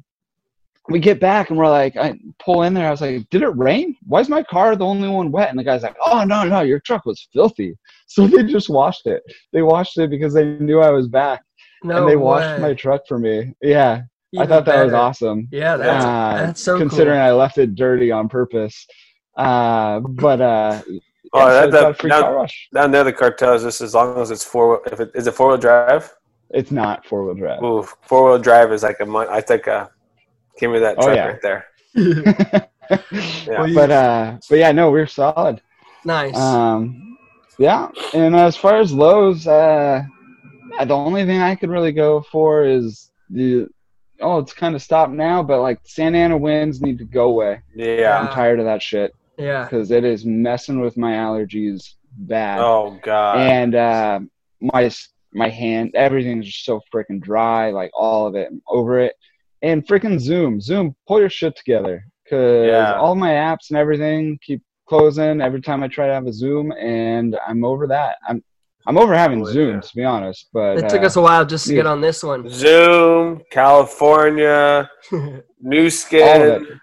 we 0.89 0.99
get 0.99 1.21
back 1.21 1.51
and 1.51 1.59
we're 1.59 1.69
like, 1.69 1.97
I 1.97 2.19
pull 2.39 2.63
in 2.63 2.75
there. 2.75 2.89
I 2.89 2.91
was 2.91 3.01
like, 3.01 3.29
did 3.31 3.43
it 3.43 3.57
rain? 3.57 3.97
Why 4.07 4.21
is 4.21 4.29
my 4.29 4.43
car 4.43 4.75
the 4.75 4.87
only 4.87 5.09
one 5.09 5.31
wet? 5.31 5.51
And 5.51 5.59
the 5.59 5.65
guy's 5.65 5.83
like, 5.83 5.97
oh, 6.05 6.25
no, 6.25 6.45
no, 6.45 6.63
your 6.63 6.81
truck 6.81 7.05
was 7.05 7.29
filthy. 7.33 7.77
So 8.11 8.27
they 8.27 8.43
just 8.43 8.71
washed 8.71 9.07
it. 9.07 9.23
They 9.53 9.61
washed 9.61 9.99
it 9.99 10.09
because 10.09 10.33
they 10.33 10.45
knew 10.61 10.81
I 10.81 10.89
was 10.89 11.09
back. 11.09 11.43
No 11.85 11.99
and 11.99 12.09
they 12.09 12.17
washed 12.17 12.59
my 12.59 12.73
truck 12.73 13.03
for 13.07 13.19
me. 13.19 13.53
Yeah. 13.61 14.05
Even 14.33 14.47
I 14.47 14.49
thought 14.49 14.65
that 14.67 14.73
better. 14.73 14.85
was 14.85 14.95
awesome. 14.95 15.49
Yeah, 15.51 15.77
that's, 15.77 16.05
uh, 16.05 16.47
that's 16.47 16.63
so 16.63 16.79
Considering 16.79 17.19
cool. 17.19 17.27
I 17.27 17.33
left 17.33 17.59
it 17.59 17.75
dirty 17.75 18.11
on 18.11 18.29
purpose. 18.29 18.87
Uh, 19.37 20.01
but 20.01 20.41
uh, 20.41 20.83
oh, 21.33 21.49
yeah, 21.49 21.67
that, 21.67 21.99
that, 21.99 22.05
now, 22.05 22.47
now 22.73 22.87
the 22.89 22.99
other 22.99 23.13
car 23.13 23.33
tells 23.33 23.65
us 23.65 23.81
as 23.81 23.95
long 23.95 24.21
as 24.21 24.31
it's 24.31 24.45
four, 24.45 24.83
if 24.87 25.01
it 25.01 25.13
is 25.15 25.27
it 25.27 25.33
four 25.33 25.49
wheel 25.49 25.57
drive. 25.57 26.13
It's 26.51 26.71
not 26.71 27.07
four 27.07 27.25
wheel 27.25 27.35
drive. 27.35 27.63
Ooh, 27.63 27.87
four 28.03 28.31
wheel 28.31 28.39
drive 28.39 28.73
is 28.73 28.83
like 28.83 29.01
a 29.01 29.07
month. 29.07 29.31
I 29.31 29.41
think 29.41 29.67
a 29.67 29.91
Give 30.59 30.73
me 30.73 30.81
that 30.81 30.97
oh, 30.99 31.03
truck 31.03 31.17
yeah. 31.17 31.27
right 31.27 31.43
there. 31.43 31.67
yeah. 31.95 33.61
Well, 33.61 33.75
but 33.75 33.91
uh, 33.91 34.39
but 34.49 34.59
yeah, 34.59 34.73
no, 34.73 34.91
we're 34.91 35.07
solid. 35.07 35.63
Nice. 36.05 36.37
Um, 36.37 37.17
yeah, 37.59 37.89
and 38.13 38.35
as 38.35 38.57
far 38.57 38.79
as 38.79 38.93
lows, 38.93 39.47
uh, 39.47 40.03
the 40.85 40.95
only 40.95 41.25
thing 41.25 41.41
I 41.41 41.55
could 41.55 41.71
really 41.71 41.93
go 41.93 42.23
for 42.23 42.65
is 42.65 43.11
the 43.31 43.69
oh, 44.21 44.39
it's 44.39 44.53
kind 44.53 44.75
of 44.75 44.83
stopped 44.83 45.13
now, 45.13 45.43
but 45.43 45.61
like 45.61 45.81
Santa 45.85 46.19
Ana 46.19 46.37
winds 46.37 46.81
need 46.81 46.99
to 46.99 47.05
go 47.05 47.31
away. 47.31 47.61
Yeah, 47.75 48.19
I'm 48.19 48.29
tired 48.29 48.59
of 48.59 48.65
that 48.67 48.83
shit. 48.83 49.15
Yeah, 49.39 49.65
because 49.65 49.91
it 49.91 50.05
is 50.05 50.25
messing 50.25 50.81
with 50.81 50.97
my 50.97 51.13
allergies 51.13 51.95
bad. 52.13 52.61
Oh 52.61 52.99
god. 53.03 53.39
And 53.39 53.75
uh, 53.75 54.21
my 54.61 54.91
my 55.33 55.49
hand, 55.49 55.93
everything's 55.95 56.47
just 56.47 56.65
so 56.65 56.81
freaking 56.93 57.21
dry, 57.21 57.71
like 57.71 57.91
all 57.95 58.27
of 58.27 58.35
it. 58.35 58.49
I'm 58.51 58.63
over 58.69 58.99
it 58.99 59.15
and 59.63 59.87
freaking 59.87 60.19
Zoom. 60.19 60.61
Zoom, 60.61 60.95
pull 61.07 61.21
your 61.21 61.31
shit 61.31 61.57
together 61.57 62.05
because 62.25 62.67
yeah. 62.67 62.95
all 62.95 63.15
my 63.15 63.31
apps 63.31 63.71
and 63.71 63.79
everything 63.79 64.39
keep 64.43 64.63
closing 64.87 65.41
every 65.41 65.61
time 65.61 65.83
I 65.83 65.89
try 65.89 66.07
to 66.07 66.15
have 66.15 66.27
a 66.27 66.33
Zoom, 66.33 66.73
and 66.73 67.37
I'm 67.47 67.65
over 67.65 67.87
that. 67.89 68.17
I'm 68.27 68.43
I'm 68.89 68.97
over 68.97 69.15
having 69.15 69.43
oh, 69.43 69.53
Zoom 69.53 69.75
yeah. 69.75 69.81
to 69.81 69.97
be 69.97 70.05
honest, 70.05 70.49
but 70.51 70.79
it 70.79 70.89
took 70.89 71.03
uh, 71.03 71.07
us 71.07 71.17
a 71.17 71.21
while 71.21 71.45
just 71.45 71.67
to 71.67 71.75
get 71.75 71.85
on 71.85 72.01
this 72.01 72.23
one. 72.23 72.49
Zoom, 72.49 73.43
California, 73.51 74.91
New 75.61 75.91
Skin, 75.91 76.81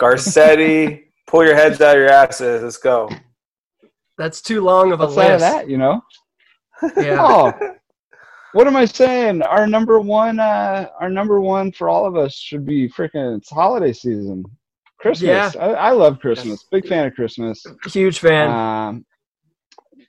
Garcetti. 0.00 1.04
pull 1.28 1.44
your 1.44 1.54
heads 1.54 1.80
out 1.80 1.96
of 1.96 2.00
your 2.00 2.10
asses. 2.10 2.64
Let's 2.64 2.78
go. 2.78 3.08
That's 4.18 4.42
too 4.42 4.60
long 4.60 4.90
of 4.90 5.00
a 5.00 5.04
Outside 5.04 5.32
list. 5.32 5.34
Of 5.34 5.40
that, 5.40 5.70
you 5.70 5.78
know. 5.78 6.02
Yeah. 6.96 7.16
oh, 7.20 7.52
what 8.52 8.66
am 8.66 8.76
I 8.76 8.84
saying? 8.84 9.40
Our 9.40 9.66
number 9.66 9.98
one, 9.98 10.38
uh, 10.38 10.88
our 11.00 11.08
number 11.08 11.40
one 11.40 11.72
for 11.72 11.88
all 11.88 12.04
of 12.04 12.16
us 12.16 12.34
should 12.34 12.66
be 12.66 12.86
freaking. 12.86 13.38
It's 13.38 13.48
holiday 13.48 13.94
season, 13.94 14.44
Christmas. 15.00 15.54
Yeah. 15.54 15.60
I, 15.60 15.68
I 15.72 15.90
love 15.92 16.18
Christmas. 16.18 16.64
Big 16.70 16.86
fan 16.86 17.06
of 17.06 17.14
Christmas. 17.14 17.64
Huge 17.86 18.18
fan. 18.18 18.50
Um, 18.50 19.06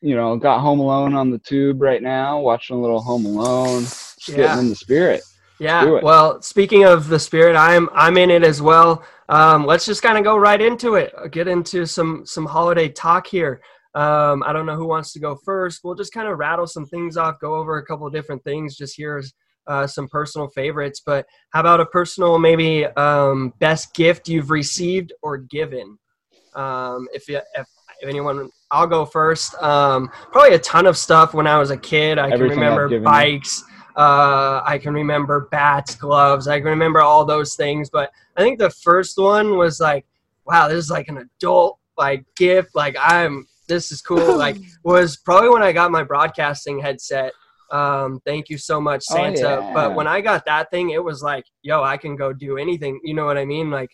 you 0.01 0.16
know, 0.16 0.36
got 0.38 0.62
Home 0.62 0.80
Alone 0.80 1.13
on 1.13 1.32
the 1.32 1.39
tube 1.39 1.82
right 1.82 2.01
now, 2.01 2.39
watching 2.39 2.75
a 2.75 2.80
little 2.80 3.01
Home 3.01 3.25
Alone, 3.25 3.84
yeah. 4.27 4.36
getting 4.36 4.60
in 4.60 4.70
the 4.70 4.75
spirit. 4.75 5.22
Yeah. 5.60 6.00
Well, 6.04 6.42
speaking 6.42 6.86
of 6.86 7.08
the 7.08 7.20
spirit, 7.20 7.56
I'm 7.56 7.89
I'm 7.94 8.18
in 8.18 8.30
it 8.30 8.44
as 8.44 8.62
well. 8.62 9.04
Um, 9.30 9.66
let's 9.66 9.86
just 9.86 10.04
kind 10.04 10.18
of 10.18 10.24
go 10.24 10.38
right 10.38 10.62
into 10.62 10.96
it. 10.96 11.13
Get 11.32 11.48
into 11.48 11.86
some 11.86 12.25
some 12.25 12.46
holiday 12.46 12.89
talk 12.89 13.27
here. 13.27 13.62
Um, 13.96 14.44
I 14.44 14.54
don't 14.54 14.68
know 14.68 14.75
who 14.75 14.88
wants 14.88 15.12
to 15.13 15.20
go 15.20 15.36
first. 15.44 15.82
We'll 15.84 15.96
just 15.96 16.13
kind 16.13 16.27
of 16.27 16.38
rattle 16.38 16.68
some 16.68 16.86
things 16.86 17.18
off, 17.18 17.39
go 17.39 17.56
over 17.56 17.77
a 17.77 17.86
couple 17.86 18.06
of 18.06 18.13
different 18.13 18.44
things. 18.44 18.77
Just 18.77 18.96
here's 18.96 19.34
uh, 19.66 19.88
some 19.88 20.08
personal 20.08 20.48
favorites. 20.50 21.01
But 21.04 21.25
how 21.50 21.62
about 21.62 21.82
a 21.82 21.86
personal, 21.88 22.38
maybe 22.38 22.86
um, 22.86 23.54
best 23.60 23.96
gift 23.96 24.30
you've 24.30 24.51
received 24.51 25.13
or 25.24 25.38
given? 25.38 25.98
Um, 26.54 27.08
if, 27.13 27.27
you, 27.27 27.42
if, 27.56 27.68
if 28.01 28.10
anyone, 28.10 28.50
I'll 28.72 28.88
go 28.88 29.06
first. 29.06 29.56
Um, 29.62 30.10
probably 30.32 30.56
a 30.56 30.60
ton 30.60 30.86
of 30.86 30.98
stuff 30.98 31.34
when 31.34 31.48
I 31.48 31.58
was 31.58 31.72
a 31.72 31.77
kid. 31.77 32.18
I 32.18 32.30
Everything 32.30 32.60
can 32.60 32.77
remember 32.77 33.00
bikes. 33.00 33.63
Uh, 33.96 34.62
I 34.63 34.77
can 34.77 34.94
remember 34.94 35.48
bats, 35.50 35.96
gloves. 35.96 36.48
I 36.48 36.60
can 36.60 36.68
remember 36.68 37.01
all 37.01 37.25
those 37.25 37.56
things. 37.56 37.89
But 37.89 38.12
I 38.36 38.42
think 38.42 38.60
the 38.60 38.70
first 38.70 39.18
one 39.18 39.58
was 39.58 39.80
like, 39.80 40.06
wow, 40.46 40.68
this 40.68 40.77
is 40.77 40.92
like 40.92 41.08
an 41.08 41.18
adult 41.18 41.80
like 41.98 42.24
gift. 42.36 42.75
Like 42.75 42.96
I'm 43.00 43.48
this 43.68 43.92
is 43.92 44.01
cool. 44.01 44.38
like 44.38 44.58
was 44.84 45.18
probably 45.18 45.50
when 45.50 45.63
I 45.63 45.72
got 45.72 45.92
my 45.92 46.04
broadcasting 46.04 46.80
headset. 46.80 47.34
Um, 47.72 48.22
thank 48.25 48.50
you 48.50 48.58
so 48.58 48.80
much, 48.80 49.04
oh, 49.10 49.16
Santa. 49.16 49.58
Oh, 49.58 49.60
yeah. 49.60 49.74
But 49.74 49.96
when 49.96 50.08
I 50.08 50.22
got 50.22 50.46
that 50.46 50.72
thing, 50.72 50.92
it 50.92 51.04
was 51.04 51.22
like, 51.22 51.44
yo, 51.63 51.84
I 51.84 51.98
can 51.98 52.16
go 52.16 52.32
do 52.32 52.58
anything. 52.58 53.00
You 53.04 53.13
know 53.13 53.25
what 53.25 53.38
I 53.38 53.46
mean? 53.46 53.70
Like 53.70 53.89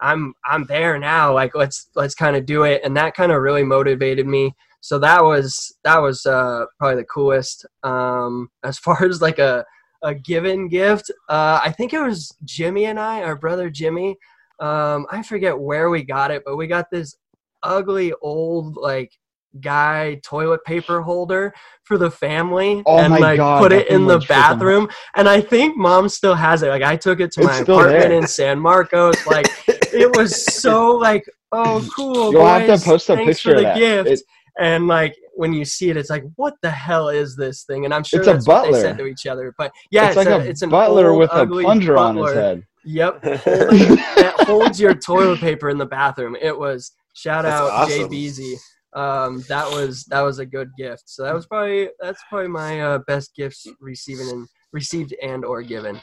I'm 0.00 0.34
I'm 0.44 0.64
there 0.64 0.98
now. 0.98 1.32
Like 1.32 1.54
let's 1.54 1.88
let's 1.94 2.14
kind 2.14 2.36
of 2.36 2.46
do 2.46 2.64
it. 2.64 2.82
And 2.84 2.96
that 2.96 3.14
kind 3.14 3.32
of 3.32 3.40
really 3.40 3.64
motivated 3.64 4.26
me. 4.26 4.54
So 4.80 4.98
that 5.00 5.22
was 5.24 5.76
that 5.84 5.98
was 5.98 6.26
uh, 6.26 6.66
probably 6.78 7.02
the 7.02 7.08
coolest. 7.08 7.66
Um, 7.82 8.50
as 8.64 8.78
far 8.78 9.04
as 9.04 9.22
like 9.22 9.38
a 9.38 9.64
a 10.02 10.14
given 10.14 10.68
gift, 10.68 11.10
uh, 11.28 11.60
I 11.62 11.72
think 11.72 11.92
it 11.92 12.00
was 12.00 12.34
Jimmy 12.44 12.84
and 12.84 13.00
I, 13.00 13.22
our 13.22 13.36
brother 13.36 13.70
Jimmy. 13.70 14.16
Um, 14.60 15.06
I 15.10 15.22
forget 15.22 15.58
where 15.58 15.90
we 15.90 16.02
got 16.02 16.30
it, 16.30 16.42
but 16.44 16.56
we 16.56 16.66
got 16.66 16.90
this 16.90 17.16
ugly 17.62 18.12
old 18.22 18.76
like 18.76 19.12
guy 19.60 20.20
toilet 20.24 20.62
paper 20.64 21.00
holder 21.02 21.52
for 21.84 21.98
the 21.98 22.10
family 22.10 22.82
oh 22.86 22.98
and 22.98 23.12
like 23.12 23.36
God, 23.36 23.60
put 23.60 23.72
it 23.72 23.88
in 23.88 24.06
the 24.06 24.18
bathroom 24.28 24.88
and 25.14 25.28
i 25.28 25.40
think 25.40 25.76
mom 25.76 26.08
still 26.08 26.34
has 26.34 26.62
it 26.62 26.68
like 26.68 26.82
i 26.82 26.96
took 26.96 27.20
it 27.20 27.32
to 27.32 27.40
it's 27.40 27.48
my 27.48 27.58
apartment 27.58 28.00
there. 28.00 28.12
in 28.12 28.26
san 28.26 28.58
marcos 28.58 29.14
like 29.26 29.46
it 29.68 30.14
was 30.16 30.44
so 30.60 30.90
like 30.90 31.24
oh 31.52 31.86
cool 31.94 32.32
you'll 32.32 32.42
boys. 32.42 32.68
have 32.68 32.80
to 32.80 32.84
post 32.84 33.10
a 33.10 33.16
Thanks 33.16 33.42
picture 33.42 33.56
for 33.56 33.62
the 33.62 33.74
gift 33.74 34.10
it, 34.10 34.20
and 34.58 34.86
like 34.86 35.16
when 35.34 35.52
you 35.52 35.64
see 35.64 35.90
it 35.90 35.96
it's 35.96 36.10
like 36.10 36.24
what 36.36 36.54
the 36.62 36.70
hell 36.70 37.08
is 37.08 37.36
this 37.36 37.64
thing 37.64 37.84
and 37.84 37.92
i'm 37.92 38.04
sure 38.04 38.20
it's 38.20 38.28
a 38.28 38.38
butler. 38.48 38.72
they 38.72 38.80
said 38.80 38.98
to 38.98 39.06
each 39.06 39.26
other 39.26 39.54
but 39.58 39.70
yeah 39.90 40.08
it's, 40.08 40.16
it's 40.16 40.26
like 40.26 40.28
a, 40.28 40.44
a 40.44 40.48
it's 40.48 40.64
butler 40.64 41.10
old, 41.10 41.20
with 41.20 41.30
a 41.32 41.46
plunger 41.46 41.94
butler. 41.94 42.22
on 42.22 42.26
his 42.26 42.34
head 42.34 42.66
yep 42.84 43.20
that 43.22 44.34
holds 44.46 44.80
your 44.80 44.94
toilet 44.94 45.40
paper 45.40 45.68
in 45.68 45.78
the 45.78 45.86
bathroom 45.86 46.36
it 46.40 46.56
was 46.56 46.92
Shout 47.16 47.44
that's 47.44 47.60
out 47.62 47.70
awesome. 47.70 48.10
Jay 48.10 48.28
Beasy. 48.28 48.56
Um, 48.96 49.44
that 49.48 49.70
was 49.70 50.04
that 50.06 50.22
was 50.22 50.38
a 50.38 50.46
good 50.46 50.70
gift. 50.76 51.04
So 51.06 51.22
that 51.22 51.34
was 51.34 51.46
probably 51.46 51.90
that's 52.00 52.22
probably 52.28 52.48
my 52.48 52.80
uh, 52.80 52.98
best 53.06 53.36
gifts 53.36 53.66
receiving 53.78 54.28
and 54.30 54.48
received 54.72 55.14
and 55.22 55.44
or 55.44 55.62
given. 55.62 56.00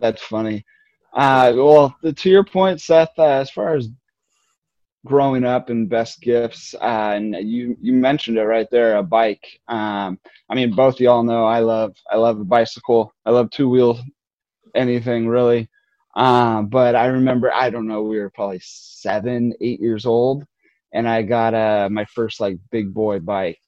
That's 0.00 0.22
funny. 0.22 0.64
Uh, 1.14 1.52
well, 1.54 1.96
to 2.14 2.28
your 2.28 2.44
point, 2.44 2.80
Seth, 2.80 3.16
uh, 3.16 3.24
as 3.24 3.50
far 3.50 3.76
as 3.76 3.88
growing 5.06 5.44
up 5.44 5.70
and 5.70 5.88
best 5.88 6.20
gifts, 6.20 6.74
uh, 6.74 7.12
and 7.14 7.36
you 7.36 7.76
you 7.80 7.92
mentioned 7.92 8.38
it 8.38 8.44
right 8.44 8.68
there, 8.72 8.96
a 8.96 9.02
bike. 9.02 9.46
Um, 9.68 10.18
I 10.50 10.56
mean, 10.56 10.74
both 10.74 10.98
y'all 10.98 11.22
know 11.22 11.44
I 11.44 11.60
love 11.60 11.94
I 12.10 12.16
love 12.16 12.40
a 12.40 12.44
bicycle. 12.44 13.14
I 13.24 13.30
love 13.30 13.50
two 13.50 13.68
wheel 13.68 14.00
anything 14.74 15.28
really. 15.28 15.68
Uh, 16.16 16.62
but 16.62 16.94
I 16.94 17.06
remember, 17.06 17.52
I 17.52 17.70
don't 17.70 17.88
know, 17.88 18.02
we 18.02 18.18
were 18.20 18.30
probably 18.30 18.60
seven, 18.62 19.52
eight 19.60 19.80
years 19.80 20.06
old, 20.06 20.44
and 20.94 21.08
I 21.08 21.22
got 21.22 21.54
uh, 21.54 21.88
my 21.90 22.04
first 22.06 22.40
like 22.40 22.56
big 22.70 22.94
boy 22.94 23.20
bike, 23.20 23.58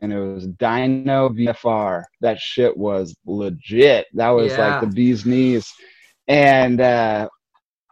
and 0.00 0.12
it 0.12 0.18
was 0.18 0.46
Dyno 0.46 1.30
VFR. 1.36 2.04
That 2.20 2.38
shit 2.38 2.76
was 2.76 3.14
legit. 3.26 4.06
That 4.14 4.30
was 4.30 4.52
yeah. 4.52 4.72
like 4.72 4.80
the 4.80 4.86
bee's 4.86 5.26
knees. 5.26 5.70
And 6.28 6.80
uh, 6.80 7.28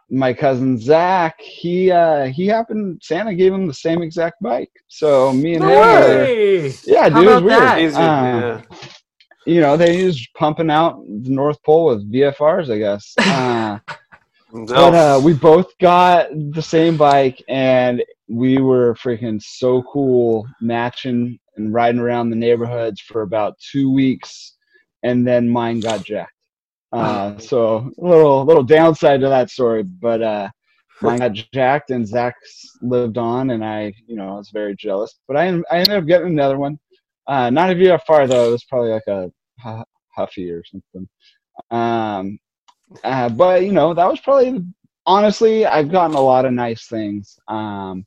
my 0.09 0.33
cousin 0.33 0.79
Zach, 0.79 1.39
he 1.39 1.91
uh, 1.91 2.25
he 2.25 2.47
happened. 2.47 3.01
Santa 3.03 3.35
gave 3.35 3.53
him 3.53 3.67
the 3.67 3.73
same 3.73 4.01
exact 4.01 4.41
bike. 4.41 4.71
So 4.87 5.31
me 5.33 5.55
and 5.55 5.63
him, 5.63 5.69
were, 5.69 6.71
yeah, 6.85 7.09
dude, 7.09 7.23
it 7.23 7.27
was 7.27 7.43
weird. 7.43 7.61
Uh, 7.61 7.77
yeah 7.95 8.61
you 9.45 9.59
know, 9.59 9.77
they 9.77 9.97
use 9.97 10.27
pumping 10.35 10.69
out 10.69 11.03
the 11.05 11.29
North 11.29 11.61
Pole 11.63 11.87
with 11.87 12.11
VFRs, 12.11 12.71
I 12.71 12.77
guess. 12.77 13.15
Uh, 14.53 14.65
but 14.65 14.93
uh, 14.93 15.21
we 15.23 15.31
both 15.31 15.77
got 15.77 16.27
the 16.29 16.61
same 16.61 16.97
bike, 16.97 17.41
and 17.47 18.03
we 18.31 18.57
were 18.59 18.95
freaking 18.95 19.41
so 19.41 19.83
cool, 19.83 20.47
matching 20.61 21.37
and 21.57 21.73
riding 21.73 21.99
around 21.99 22.29
the 22.29 22.35
neighborhoods 22.35 23.01
for 23.01 23.23
about 23.23 23.59
two 23.59 23.91
weeks, 23.91 24.55
and 25.03 25.27
then 25.27 25.49
mine 25.49 25.81
got 25.81 26.03
jacked. 26.03 26.31
Uh, 26.93 27.37
so 27.37 27.91
a 27.97 28.05
little 28.05 28.45
little 28.45 28.63
downside 28.63 29.21
to 29.21 29.29
that 29.29 29.49
story, 29.49 29.83
but 29.83 30.21
uh, 30.21 30.49
mine 31.01 31.19
got 31.19 31.33
jacked, 31.53 31.91
and 31.91 32.07
Zach's 32.07 32.65
lived 32.81 33.17
on, 33.17 33.51
and 33.51 33.63
I, 33.63 33.93
you 34.07 34.15
know, 34.15 34.29
I 34.29 34.37
was 34.37 34.49
very 34.51 34.75
jealous. 34.75 35.19
But 35.27 35.37
I 35.37 35.47
I 35.71 35.79
ended 35.79 35.95
up 35.95 36.05
getting 36.05 36.27
another 36.27 36.57
one. 36.57 36.79
Uh, 37.27 37.49
not 37.49 37.69
a 37.69 37.75
VFR 37.75 38.27
though. 38.27 38.49
It 38.49 38.51
was 38.51 38.63
probably 38.65 38.91
like 38.91 39.07
a 39.07 39.29
Huffy 40.15 40.51
or 40.51 40.63
something. 40.65 41.07
Um, 41.69 42.39
uh, 43.03 43.29
but 43.29 43.63
you 43.63 43.71
know, 43.71 43.93
that 43.93 44.09
was 44.09 44.19
probably 44.19 44.61
honestly, 45.05 45.65
I've 45.65 45.91
gotten 45.91 46.15
a 46.15 46.21
lot 46.21 46.45
of 46.45 46.53
nice 46.53 46.87
things. 46.87 47.37
Um, 47.47 48.05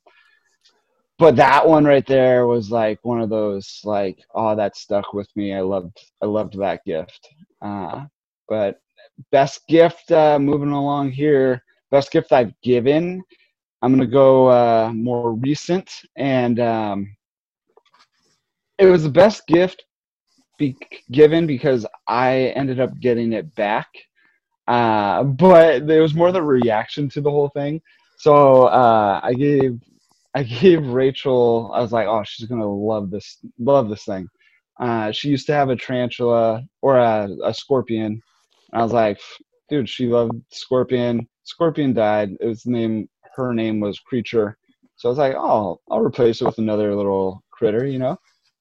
but 1.18 1.36
that 1.36 1.66
one 1.66 1.84
right 1.84 2.06
there 2.06 2.46
was 2.46 2.70
like 2.70 2.98
one 3.02 3.20
of 3.20 3.30
those 3.30 3.80
like 3.84 4.18
oh 4.34 4.54
that 4.56 4.76
stuck 4.76 5.12
with 5.12 5.28
me. 5.36 5.54
I 5.54 5.60
loved 5.60 5.98
i 6.22 6.26
loved 6.26 6.58
that 6.58 6.84
gift. 6.84 7.28
Uh, 7.62 8.04
but 8.48 8.80
best 9.30 9.66
gift 9.68 10.10
uh, 10.10 10.38
moving 10.38 10.70
along 10.70 11.10
here 11.10 11.62
best 11.90 12.10
gift 12.10 12.32
i've 12.32 12.52
given 12.62 13.22
i'm 13.80 13.92
gonna 13.92 14.06
go 14.06 14.48
uh, 14.48 14.90
more 14.92 15.34
recent 15.34 15.88
and 16.16 16.58
um, 16.58 17.16
it 18.78 18.86
was 18.86 19.04
the 19.04 19.08
best 19.08 19.46
gift 19.46 19.84
be 20.58 20.76
given 21.12 21.46
because 21.46 21.86
i 22.08 22.52
ended 22.56 22.80
up 22.80 22.98
getting 23.00 23.32
it 23.32 23.54
back 23.54 23.88
uh, 24.66 25.22
but 25.22 25.88
it 25.88 26.00
was 26.00 26.14
more 26.14 26.32
the 26.32 26.42
reaction 26.42 27.08
to 27.10 27.20
the 27.20 27.30
whole 27.30 27.50
thing. 27.50 27.80
So 28.16 28.64
uh, 28.64 29.20
i 29.22 29.34
gave 29.34 29.78
I 30.34 30.42
gave 30.42 30.86
Rachel. 30.86 31.70
I 31.74 31.80
was 31.80 31.92
like, 31.92 32.06
oh, 32.06 32.22
she's 32.24 32.48
gonna 32.48 32.68
love 32.68 33.10
this, 33.10 33.38
love 33.58 33.88
this 33.88 34.04
thing. 34.04 34.28
Uh, 34.80 35.12
she 35.12 35.28
used 35.28 35.46
to 35.46 35.52
have 35.54 35.70
a 35.70 35.76
tarantula 35.76 36.62
or 36.82 36.98
a, 36.98 37.28
a 37.44 37.54
scorpion. 37.54 38.20
I 38.72 38.82
was 38.82 38.92
like, 38.92 39.20
dude, 39.68 39.88
she 39.88 40.06
loved 40.06 40.42
scorpion. 40.52 41.28
Scorpion 41.44 41.92
died. 41.92 42.30
It 42.40 42.46
was 42.46 42.66
name. 42.66 43.08
Her 43.36 43.54
name 43.54 43.80
was 43.80 43.98
Creature. 44.00 44.56
So 44.96 45.08
I 45.08 45.10
was 45.10 45.18
like, 45.18 45.34
oh, 45.36 45.80
I'll 45.90 46.00
replace 46.00 46.40
it 46.40 46.44
with 46.44 46.58
another 46.58 46.94
little 46.94 47.42
critter, 47.50 47.86
you 47.86 47.98
know. 47.98 48.16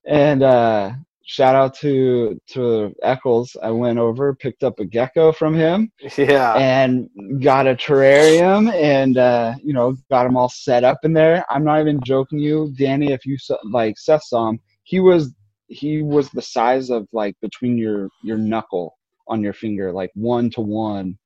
And 0.06 0.44
uh, 0.44 0.92
shout 1.26 1.56
out 1.56 1.74
to 1.76 2.40
to 2.48 2.94
Eccles. 3.02 3.56
I 3.62 3.72
went 3.72 4.00
over, 4.00 4.36
picked 4.36 4.64
up 4.64 4.80
a 4.80 4.86
gecko 4.86 5.32
from 5.32 5.54
him, 5.54 5.92
yeah, 6.18 6.54
and 6.54 7.10
got 7.42 7.68
a 7.68 7.76
terrarium, 7.76 8.72
and 8.74 9.18
uh, 9.18 9.56
you 9.64 9.74
know, 9.74 9.96
got 10.10 10.26
him 10.26 10.38
all 10.38 10.50
set 10.50 10.84
up 10.84 11.00
in 11.04 11.14
there. 11.14 11.46
I'm 11.50 11.64
not 11.64 11.82
even 11.82 12.00
joking 12.04 12.40
you, 12.40 12.74
Danny. 12.78 13.12
If 13.12 13.26
you 13.26 13.38
saw, 13.38 13.58
like 13.72 13.98
Seth 13.98 14.24
saw 14.24 14.50
him, 14.50 14.60
he 14.84 15.00
was 15.00 15.34
he 15.68 16.02
was 16.02 16.30
the 16.30 16.42
size 16.42 16.90
of 16.90 17.08
like 17.14 17.36
between 17.42 17.78
your 17.78 18.10
your 18.24 18.38
knuckle 18.38 18.98
on 19.28 19.42
your 19.42 19.54
finger, 19.54 19.92
like 19.92 20.12
one 20.14 20.50
to 20.52 20.62
one. 20.62 21.18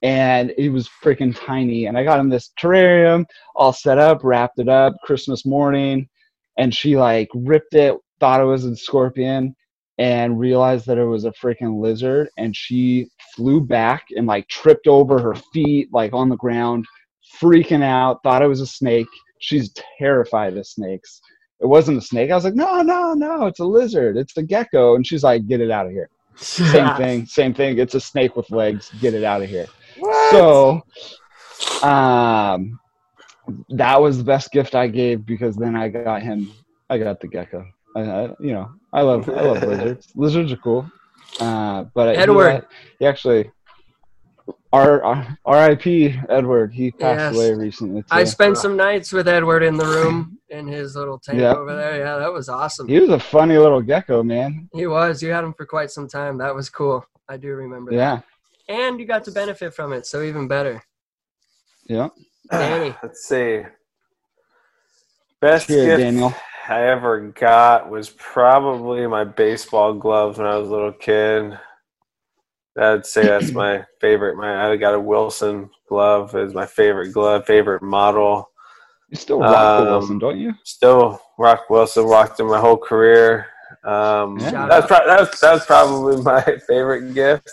And 0.00 0.54
it 0.56 0.68
was 0.68 0.88
freaking 1.02 1.34
tiny. 1.34 1.86
And 1.86 1.98
I 1.98 2.04
got 2.04 2.20
him 2.20 2.28
this 2.28 2.52
terrarium 2.60 3.24
all 3.56 3.72
set 3.72 3.98
up, 3.98 4.22
wrapped 4.22 4.60
it 4.60 4.68
up 4.68 4.92
Christmas 5.02 5.44
morning. 5.44 6.08
And 6.56 6.72
she 6.72 6.96
like 6.96 7.28
ripped 7.34 7.74
it 7.74 7.96
thought 8.20 8.40
it 8.40 8.44
was 8.44 8.64
a 8.64 8.76
scorpion 8.76 9.54
and 9.98 10.38
realized 10.38 10.86
that 10.86 10.98
it 10.98 11.04
was 11.04 11.24
a 11.24 11.32
freaking 11.32 11.80
lizard 11.80 12.28
and 12.38 12.54
she 12.54 13.08
flew 13.34 13.60
back 13.60 14.06
and 14.16 14.26
like 14.26 14.46
tripped 14.48 14.86
over 14.86 15.20
her 15.20 15.34
feet 15.52 15.88
like 15.92 16.12
on 16.12 16.28
the 16.28 16.36
ground 16.36 16.86
freaking 17.40 17.82
out 17.82 18.22
thought 18.22 18.42
it 18.42 18.46
was 18.46 18.60
a 18.60 18.66
snake. 18.66 19.08
She's 19.40 19.72
terrified 19.98 20.56
of 20.56 20.66
snakes. 20.66 21.20
It 21.60 21.66
wasn't 21.66 21.98
a 21.98 22.00
snake. 22.00 22.30
I 22.30 22.34
was 22.34 22.44
like 22.44 22.54
no 22.54 22.82
no 22.82 23.14
no 23.14 23.46
it's 23.46 23.60
a 23.60 23.64
lizard. 23.64 24.16
It's 24.16 24.36
a 24.36 24.42
gecko. 24.42 24.94
And 24.94 25.06
she's 25.06 25.24
like 25.24 25.46
get 25.46 25.60
it 25.60 25.70
out 25.70 25.86
of 25.86 25.92
here. 25.92 26.08
Same 26.36 26.94
thing 26.96 27.26
same 27.26 27.52
thing. 27.52 27.78
It's 27.78 27.94
a 27.94 28.00
snake 28.00 28.36
with 28.36 28.50
legs. 28.50 28.90
Get 29.00 29.14
it 29.14 29.24
out 29.24 29.42
of 29.42 29.48
here. 29.48 29.66
What? 29.98 30.30
so 30.30 30.82
um 31.82 32.78
that 33.70 34.00
was 34.00 34.18
the 34.18 34.24
best 34.24 34.50
gift 34.52 34.74
i 34.74 34.86
gave 34.86 35.24
because 35.24 35.56
then 35.56 35.74
i 35.74 35.88
got 35.88 36.22
him 36.22 36.52
i 36.90 36.98
got 36.98 37.20
the 37.20 37.26
gecko 37.26 37.64
I, 37.98 38.24
I, 38.24 38.34
you 38.40 38.52
know, 38.52 38.70
I 38.92 39.02
love 39.02 39.28
I 39.28 39.42
love 39.42 39.62
lizards. 39.62 40.08
lizards 40.14 40.52
are 40.52 40.56
cool. 40.56 40.90
Uh, 41.40 41.84
but 41.94 42.16
Edward, 42.16 42.66
he, 42.70 42.96
he 43.00 43.06
actually, 43.06 43.50
our, 44.72 45.02
our 45.02 45.38
R.I.P. 45.44 46.18
Edward. 46.28 46.72
He 46.72 46.90
passed 46.90 47.34
yes. 47.34 47.34
away 47.34 47.54
recently. 47.54 48.02
Too. 48.02 48.08
I 48.10 48.24
spent 48.24 48.56
some 48.56 48.76
nights 48.76 49.12
with 49.12 49.28
Edward 49.28 49.62
in 49.62 49.76
the 49.76 49.84
room 49.84 50.38
in 50.48 50.66
his 50.66 50.96
little 50.96 51.18
tank 51.18 51.38
yep. 51.38 51.56
over 51.56 51.76
there. 51.76 51.98
Yeah, 51.98 52.18
that 52.18 52.32
was 52.32 52.48
awesome. 52.48 52.88
He 52.88 52.98
was 52.98 53.10
a 53.10 53.20
funny 53.20 53.58
little 53.58 53.82
gecko, 53.82 54.22
man. 54.22 54.68
He 54.72 54.86
was. 54.86 55.22
You 55.22 55.30
had 55.30 55.44
him 55.44 55.54
for 55.54 55.66
quite 55.66 55.90
some 55.90 56.08
time. 56.08 56.38
That 56.38 56.54
was 56.54 56.70
cool. 56.70 57.04
I 57.28 57.36
do 57.36 57.48
remember. 57.48 57.92
Yeah. 57.92 58.16
That. 58.16 58.24
And 58.68 59.00
you 59.00 59.06
got 59.06 59.24
to 59.24 59.32
benefit 59.32 59.74
from 59.74 59.92
it, 59.92 60.06
so 60.06 60.22
even 60.22 60.48
better. 60.48 60.82
Yeah. 61.86 62.08
Danny. 62.50 62.94
Let's 63.02 63.26
see. 63.26 63.62
Best 65.40 65.68
Here, 65.68 65.86
gift. 65.86 66.00
Daniel. 66.00 66.34
I 66.68 66.88
ever 66.88 67.20
got 67.30 67.88
was 67.88 68.10
probably 68.10 69.06
my 69.06 69.24
baseball 69.24 69.94
gloves 69.94 70.36
when 70.36 70.46
I 70.46 70.56
was 70.56 70.68
a 70.68 70.70
little 70.70 70.92
kid. 70.92 71.58
I'd 72.78 73.06
say 73.06 73.22
that's 73.24 73.52
my 73.52 73.86
favorite. 74.02 74.36
My 74.36 74.70
I 74.70 74.76
got 74.76 74.94
a 74.94 75.00
Wilson 75.00 75.70
glove 75.88 76.36
is 76.36 76.52
my 76.52 76.66
favorite 76.66 77.12
glove, 77.12 77.46
favorite 77.46 77.82
model. 77.82 78.50
You 79.08 79.16
still 79.16 79.40
rock 79.40 79.80
um, 79.80 79.86
Wilson, 79.86 80.18
don't 80.18 80.38
you? 80.38 80.52
Still 80.64 81.18
rock 81.38 81.70
Wilson. 81.70 82.04
Rocked 82.04 82.38
in 82.38 82.46
my 82.46 82.60
whole 82.60 82.76
career. 82.76 83.46
Um, 83.84 84.38
yeah. 84.38 84.66
that, 84.66 84.88
pro- 84.88 85.06
that, 85.06 85.20
was, 85.20 85.40
that 85.40 85.52
was 85.54 85.64
probably 85.64 86.22
my 86.22 86.42
favorite 86.68 87.14
gift. 87.14 87.50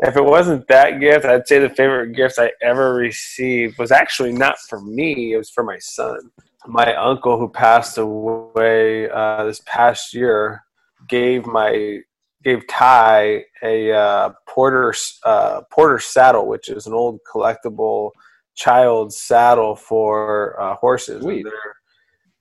If 0.00 0.16
it 0.16 0.24
wasn't 0.24 0.66
that 0.68 1.00
gift, 1.00 1.26
I'd 1.26 1.46
say 1.46 1.58
the 1.58 1.68
favorite 1.68 2.14
gift 2.16 2.38
I 2.38 2.52
ever 2.62 2.94
received 2.94 3.78
was 3.78 3.92
actually 3.92 4.32
not 4.32 4.58
for 4.58 4.80
me. 4.80 5.34
It 5.34 5.36
was 5.36 5.50
for 5.50 5.64
my 5.64 5.78
son 5.78 6.30
my 6.66 6.94
uncle 6.94 7.38
who 7.38 7.48
passed 7.48 7.98
away 7.98 9.08
uh, 9.10 9.44
this 9.44 9.60
past 9.64 10.14
year 10.14 10.64
gave 11.08 11.46
my 11.46 12.00
gave 12.42 12.66
Ty 12.68 13.44
a 13.62 13.92
uh, 13.92 14.32
porter 14.48 14.94
uh, 15.24 15.62
porter 15.70 15.98
saddle, 15.98 16.46
which 16.46 16.68
is 16.68 16.86
an 16.86 16.92
old 16.92 17.20
collectible 17.32 18.10
child 18.54 19.12
saddle 19.12 19.76
for 19.76 20.60
uh, 20.60 20.74
horses. 20.76 21.24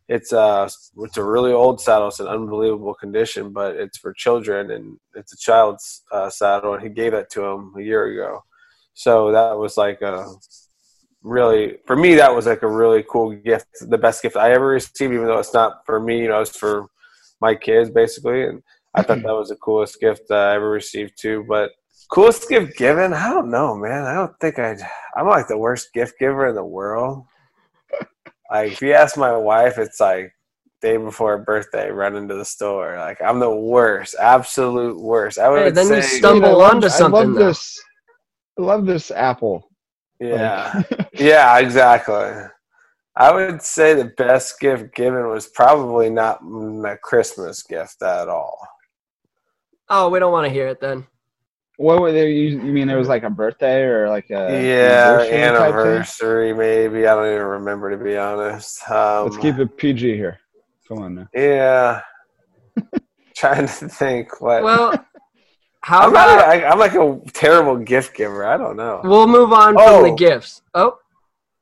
It's 0.10 0.32
a 0.32 0.40
uh, 0.40 0.70
it's 1.00 1.18
a 1.18 1.24
really 1.24 1.52
old 1.52 1.82
saddle. 1.82 2.08
It's 2.08 2.20
an 2.20 2.28
unbelievable 2.28 2.94
condition, 2.94 3.52
but 3.52 3.76
it's 3.76 3.98
for 3.98 4.14
children 4.14 4.72
and 4.72 4.98
it's 5.16 5.34
a 5.34 5.38
child's 5.38 6.04
uh, 6.12 6.30
saddle. 6.30 6.74
And 6.74 6.84
he 6.84 6.90
gave 6.90 7.14
it 7.14 7.30
to 7.32 7.44
him 7.44 7.74
a 7.78 7.82
year 7.82 8.06
ago. 8.06 8.44
So 8.94 9.32
that 9.32 9.58
was 9.58 9.78
like 9.78 10.02
a 10.02 10.26
really 11.24 11.78
for 11.86 11.96
me 11.96 12.16
that 12.16 12.34
was 12.34 12.46
like 12.46 12.62
a 12.62 12.68
really 12.68 13.04
cool 13.10 13.36
gift 13.36 13.68
the 13.90 13.98
best 13.98 14.22
gift 14.22 14.38
i 14.38 14.52
ever 14.52 14.68
received 14.68 15.14
even 15.14 15.26
though 15.26 15.40
it's 15.40 15.54
not 15.54 15.86
for 15.86 16.00
me 16.00 16.22
you 16.22 16.28
know 16.28 16.40
it's 16.40 16.56
for 16.56 16.88
my 17.42 17.56
kids 17.56 17.90
basically. 17.90 18.44
And 18.44 18.62
i 18.96 19.02
thought 19.02 19.22
that 19.22 19.34
was 19.34 19.50
the 19.50 19.56
coolest 19.56 20.00
gift 20.00 20.32
i 20.32 20.56
ever 20.56 20.70
received 20.70 21.14
too. 21.20 21.46
But 21.48 21.72
coolest 22.12 22.48
gift 22.50 22.78
given? 22.78 23.14
I 23.14 23.30
don't 23.30 23.52
know 23.52 23.76
man. 23.76 24.04
I 24.04 24.14
don't 24.14 24.38
think 24.40 24.60
i'd 24.60 24.80
i'm 25.16 25.28
like 25.28 25.48
the 25.48 25.58
worst 25.58 25.94
gift 25.94 26.20
giver 26.20 26.48
in 26.48 26.56
the 26.56 26.64
world. 26.64 27.26
Like 28.50 28.72
if 28.72 28.82
you 28.82 28.94
ask 28.94 29.18
my 29.18 29.36
wife 29.36 29.78
it's 29.78 30.00
like 30.00 30.32
day 30.82 30.96
before 30.98 31.38
her 31.38 31.44
birthday 31.44 31.90
run 31.90 32.16
into 32.16 32.36
the 32.36 32.46
store. 32.46 32.98
Like 32.98 33.22
i'm 33.22 33.40
the 33.40 33.56
worst 33.56 34.16
absolute 34.20 35.00
worst. 35.00 35.40
I 35.40 35.50
would 35.50 35.64
hey, 35.64 35.72
then 35.72 35.88
say, 35.88 35.96
you 35.98 36.02
stumble 36.02 36.62
onto 36.62 36.90
something 36.90 37.20
i 37.20 37.24
love 37.24 37.36
this 37.36 37.82
i 38.58 38.62
love 38.62 38.86
this 38.86 39.12
apple 39.12 39.67
yeah. 40.20 40.82
yeah, 41.14 41.60
exactly. 41.60 42.34
I 43.16 43.34
would 43.34 43.62
say 43.62 43.96
the 43.96 44.14
best 44.18 44.60
gift 44.60 44.94
given 44.94 45.28
was 45.28 45.48
probably 45.48 46.10
not 46.10 46.40
a 46.42 46.98
Christmas 47.02 47.64
gift 47.64 48.02
at 48.04 48.30
all. 48.30 48.60
Oh, 49.90 50.10
we 50.10 50.20
don't 50.20 50.32
want 50.32 50.46
to 50.46 50.54
hear 50.54 50.68
it 50.68 50.80
then. 50.80 51.08
What 51.78 52.02
were 52.02 52.12
they? 52.12 52.32
You, 52.32 52.62
you 52.62 52.74
mean 52.74 52.90
it 52.90 52.96
was 52.96 53.08
like 53.08 53.24
a 53.24 53.30
birthday 53.30 53.84
or 53.84 54.10
like 54.10 54.30
a 54.32 54.50
yeah 54.66 55.28
anniversary? 55.32 56.54
Maybe 56.54 57.08
I 57.08 57.14
don't 57.16 57.32
even 57.32 57.46
remember 57.46 57.92
to 57.96 58.04
be 58.04 58.18
honest. 58.18 58.90
Um, 58.90 59.26
Let's 59.26 59.38
keep 59.38 59.60
it 59.60 59.78
PG 59.78 60.16
here. 60.16 60.40
Come 60.88 61.00
on 61.00 61.16
now. 61.16 61.28
Yeah. 61.34 62.02
Trying 63.36 63.68
to 63.68 63.90
think 63.90 64.42
what. 64.42 64.64
Well, 64.64 65.06
how 65.88 66.02
I'm, 66.02 66.10
about, 66.10 66.40
I, 66.40 66.70
am 66.70 66.80
like 66.80 66.96
a 66.96 67.18
terrible 67.32 67.78
gift 67.78 68.14
giver. 68.14 68.46
I 68.46 68.58
don't 68.58 68.76
know. 68.76 69.00
We'll 69.06 69.26
move 69.26 69.54
on 69.54 69.74
oh, 69.80 70.02
from 70.02 70.10
the 70.10 70.16
gifts. 70.18 70.62
Oh, 70.74 70.98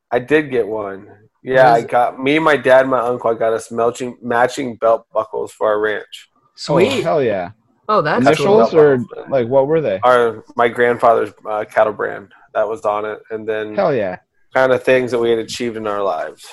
I 0.10 0.18
did 0.18 0.50
get 0.50 0.68
one. 0.68 1.08
Yeah, 1.44 1.72
I 1.72 1.84
got 1.84 2.20
me, 2.20 2.40
my 2.40 2.58
dad, 2.58 2.82
and 2.82 2.90
my 2.90 3.02
uncle. 3.02 3.30
I 3.30 3.36
got 3.36 3.54
us 3.54 3.72
matching 3.72 4.18
matching 4.24 4.78
belt 4.78 5.06
buckles 5.14 5.52
for 5.52 5.68
our 5.68 5.80
ranch. 5.80 6.32
Sweet. 6.56 7.02
Oh, 7.02 7.04
hell 7.04 7.24
yeah. 7.24 7.52
Oh, 7.88 8.02
that's 8.02 8.26
initials 8.26 8.72
cool. 8.72 8.80
or 8.80 9.06
like 9.30 9.48
what 9.48 9.68
were 9.68 9.80
they? 9.80 10.00
Our 10.02 10.44
my 10.56 10.70
grandfather's 10.70 11.32
uh, 11.48 11.64
cattle 11.66 11.94
brand 11.94 12.32
that 12.56 12.68
was 12.68 12.82
on 12.84 13.06
it, 13.06 13.20
and 13.30 13.48
then 13.48 13.76
hell 13.76 13.94
yeah, 13.94 14.18
kind 14.56 14.72
of 14.72 14.82
things 14.82 15.12
that 15.12 15.20
we 15.20 15.30
had 15.30 15.38
achieved 15.38 15.78
in 15.78 15.86
our 15.86 16.02
lives. 16.02 16.48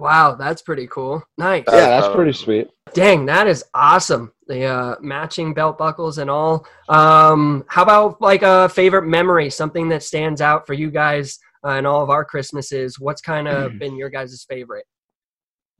Wow, 0.00 0.34
that's 0.34 0.62
pretty 0.62 0.86
cool. 0.86 1.22
Nice. 1.36 1.64
Yeah, 1.68 2.00
that's 2.00 2.14
pretty 2.14 2.32
sweet. 2.32 2.68
Dang, 2.94 3.26
that 3.26 3.46
is 3.46 3.62
awesome. 3.74 4.32
The 4.46 4.64
uh, 4.64 4.96
matching 5.02 5.52
belt 5.52 5.76
buckles 5.76 6.16
and 6.16 6.30
all. 6.30 6.66
Um, 6.88 7.66
how 7.68 7.82
about 7.82 8.18
like 8.22 8.40
a 8.42 8.70
favorite 8.70 9.06
memory, 9.06 9.50
something 9.50 9.90
that 9.90 10.02
stands 10.02 10.40
out 10.40 10.66
for 10.66 10.72
you 10.72 10.90
guys 10.90 11.38
uh, 11.66 11.72
in 11.72 11.84
all 11.84 12.02
of 12.02 12.08
our 12.08 12.24
Christmases? 12.24 12.98
What's 12.98 13.20
kind 13.20 13.46
of 13.46 13.72
been 13.78 13.94
your 13.94 14.08
guys' 14.08 14.42
favorite? 14.48 14.86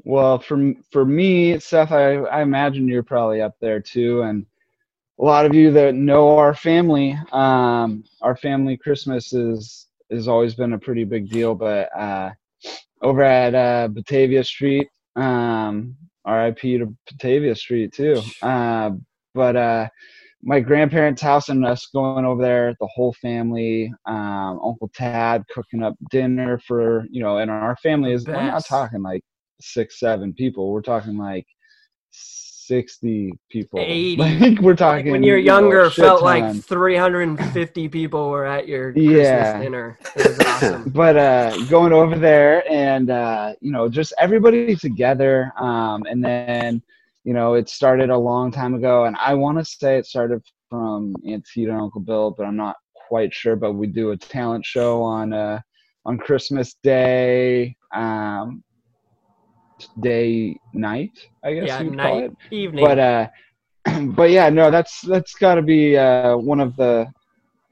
Well, 0.04 0.38
for 0.38 0.74
for 0.92 1.06
me, 1.06 1.58
Seth, 1.58 1.90
I, 1.90 2.16
I 2.16 2.42
imagine 2.42 2.88
you're 2.88 3.02
probably 3.02 3.40
up 3.40 3.54
there 3.58 3.80
too, 3.80 4.20
and 4.22 4.44
a 5.18 5.24
lot 5.24 5.46
of 5.46 5.54
you 5.54 5.72
that 5.72 5.94
know 5.94 6.36
our 6.36 6.54
family, 6.54 7.18
um, 7.32 8.04
our 8.20 8.36
family 8.36 8.76
Christmas 8.76 9.32
is 9.32 9.86
has 10.10 10.28
always 10.28 10.54
been 10.54 10.74
a 10.74 10.78
pretty 10.78 11.04
big 11.04 11.30
deal. 11.30 11.54
But 11.54 11.88
uh, 11.96 12.30
over 13.02 13.22
at 13.22 13.54
uh, 13.54 13.88
Batavia 13.88 14.44
Street, 14.44 14.88
Um, 15.16 15.96
R.I.P. 16.24 16.78
to 16.78 16.94
Batavia 17.10 17.54
Street 17.54 17.92
too. 17.92 18.20
Uh, 18.42 18.90
but 19.34 19.56
uh, 19.56 19.88
my 20.42 20.60
grandparents' 20.60 21.22
house 21.22 21.48
and 21.48 21.64
us 21.64 21.86
going 21.92 22.24
over 22.24 22.42
there, 22.42 22.74
the 22.80 22.88
whole 22.94 23.12
family, 23.14 23.92
um, 24.06 24.60
Uncle 24.64 24.90
Tad 24.94 25.44
cooking 25.52 25.82
up 25.82 25.94
dinner 26.10 26.58
for 26.58 27.04
you 27.10 27.22
know, 27.22 27.38
and 27.38 27.50
our 27.50 27.76
family 27.82 28.12
is 28.12 28.26
we're 28.26 28.34
not 28.34 28.64
talking 28.66 29.02
like 29.02 29.22
six, 29.60 29.98
seven 29.98 30.32
people. 30.32 30.70
We're 30.70 30.82
talking 30.82 31.16
like 31.16 31.46
60 32.70 33.32
people. 33.48 33.80
80. 33.82 34.16
Like 34.16 34.60
we're 34.60 34.76
talking 34.76 35.06
like 35.06 35.12
when 35.12 35.22
you're 35.24 35.38
younger, 35.38 35.78
you 35.78 35.82
know, 35.82 35.90
felt 35.90 36.22
like 36.22 36.62
350 36.62 37.88
people 37.98 38.30
were 38.30 38.46
at 38.46 38.68
your 38.68 38.96
yeah. 38.96 39.42
Christmas 39.42 39.62
dinner. 39.64 39.98
It 40.14 40.28
was 40.28 40.38
awesome. 40.46 40.90
but 40.94 41.16
uh, 41.16 41.64
going 41.64 41.92
over 41.92 42.16
there 42.16 42.62
and 42.70 43.10
uh, 43.10 43.54
you 43.60 43.72
know, 43.72 43.88
just 43.88 44.14
everybody 44.20 44.76
together. 44.76 45.52
Um, 45.58 46.04
and 46.08 46.22
then, 46.24 46.80
you 47.24 47.34
know, 47.34 47.54
it 47.54 47.68
started 47.68 48.08
a 48.08 48.16
long 48.16 48.52
time 48.52 48.74
ago, 48.74 49.06
and 49.06 49.16
I 49.16 49.34
want 49.34 49.58
to 49.58 49.64
say 49.64 49.98
it 49.98 50.06
started 50.06 50.40
from 50.68 51.16
Auntie 51.26 51.64
Tam 51.66 51.74
and 51.74 51.82
Uncle 51.82 52.02
Bill, 52.02 52.30
but 52.30 52.46
I'm 52.46 52.56
not 52.56 52.76
quite 53.08 53.34
sure. 53.34 53.56
But 53.56 53.72
we 53.72 53.88
do 53.88 54.12
a 54.12 54.16
talent 54.16 54.64
show 54.64 55.02
on 55.02 55.32
uh, 55.32 55.58
on 56.06 56.18
Christmas 56.18 56.76
Day. 56.84 57.76
Um, 57.92 58.62
day 60.00 60.58
night 60.72 61.28
i 61.44 61.52
guess 61.52 61.68
yeah, 61.68 61.82
night, 61.82 62.02
call 62.02 62.18
it. 62.24 62.36
evening. 62.50 62.84
But 62.84 62.98
uh 62.98 63.28
but 64.08 64.30
yeah 64.30 64.48
no 64.50 64.70
that's 64.70 65.00
that's 65.02 65.34
got 65.34 65.54
to 65.54 65.62
be 65.62 65.96
uh 65.96 66.36
one 66.36 66.60
of 66.60 66.76
the 66.76 67.06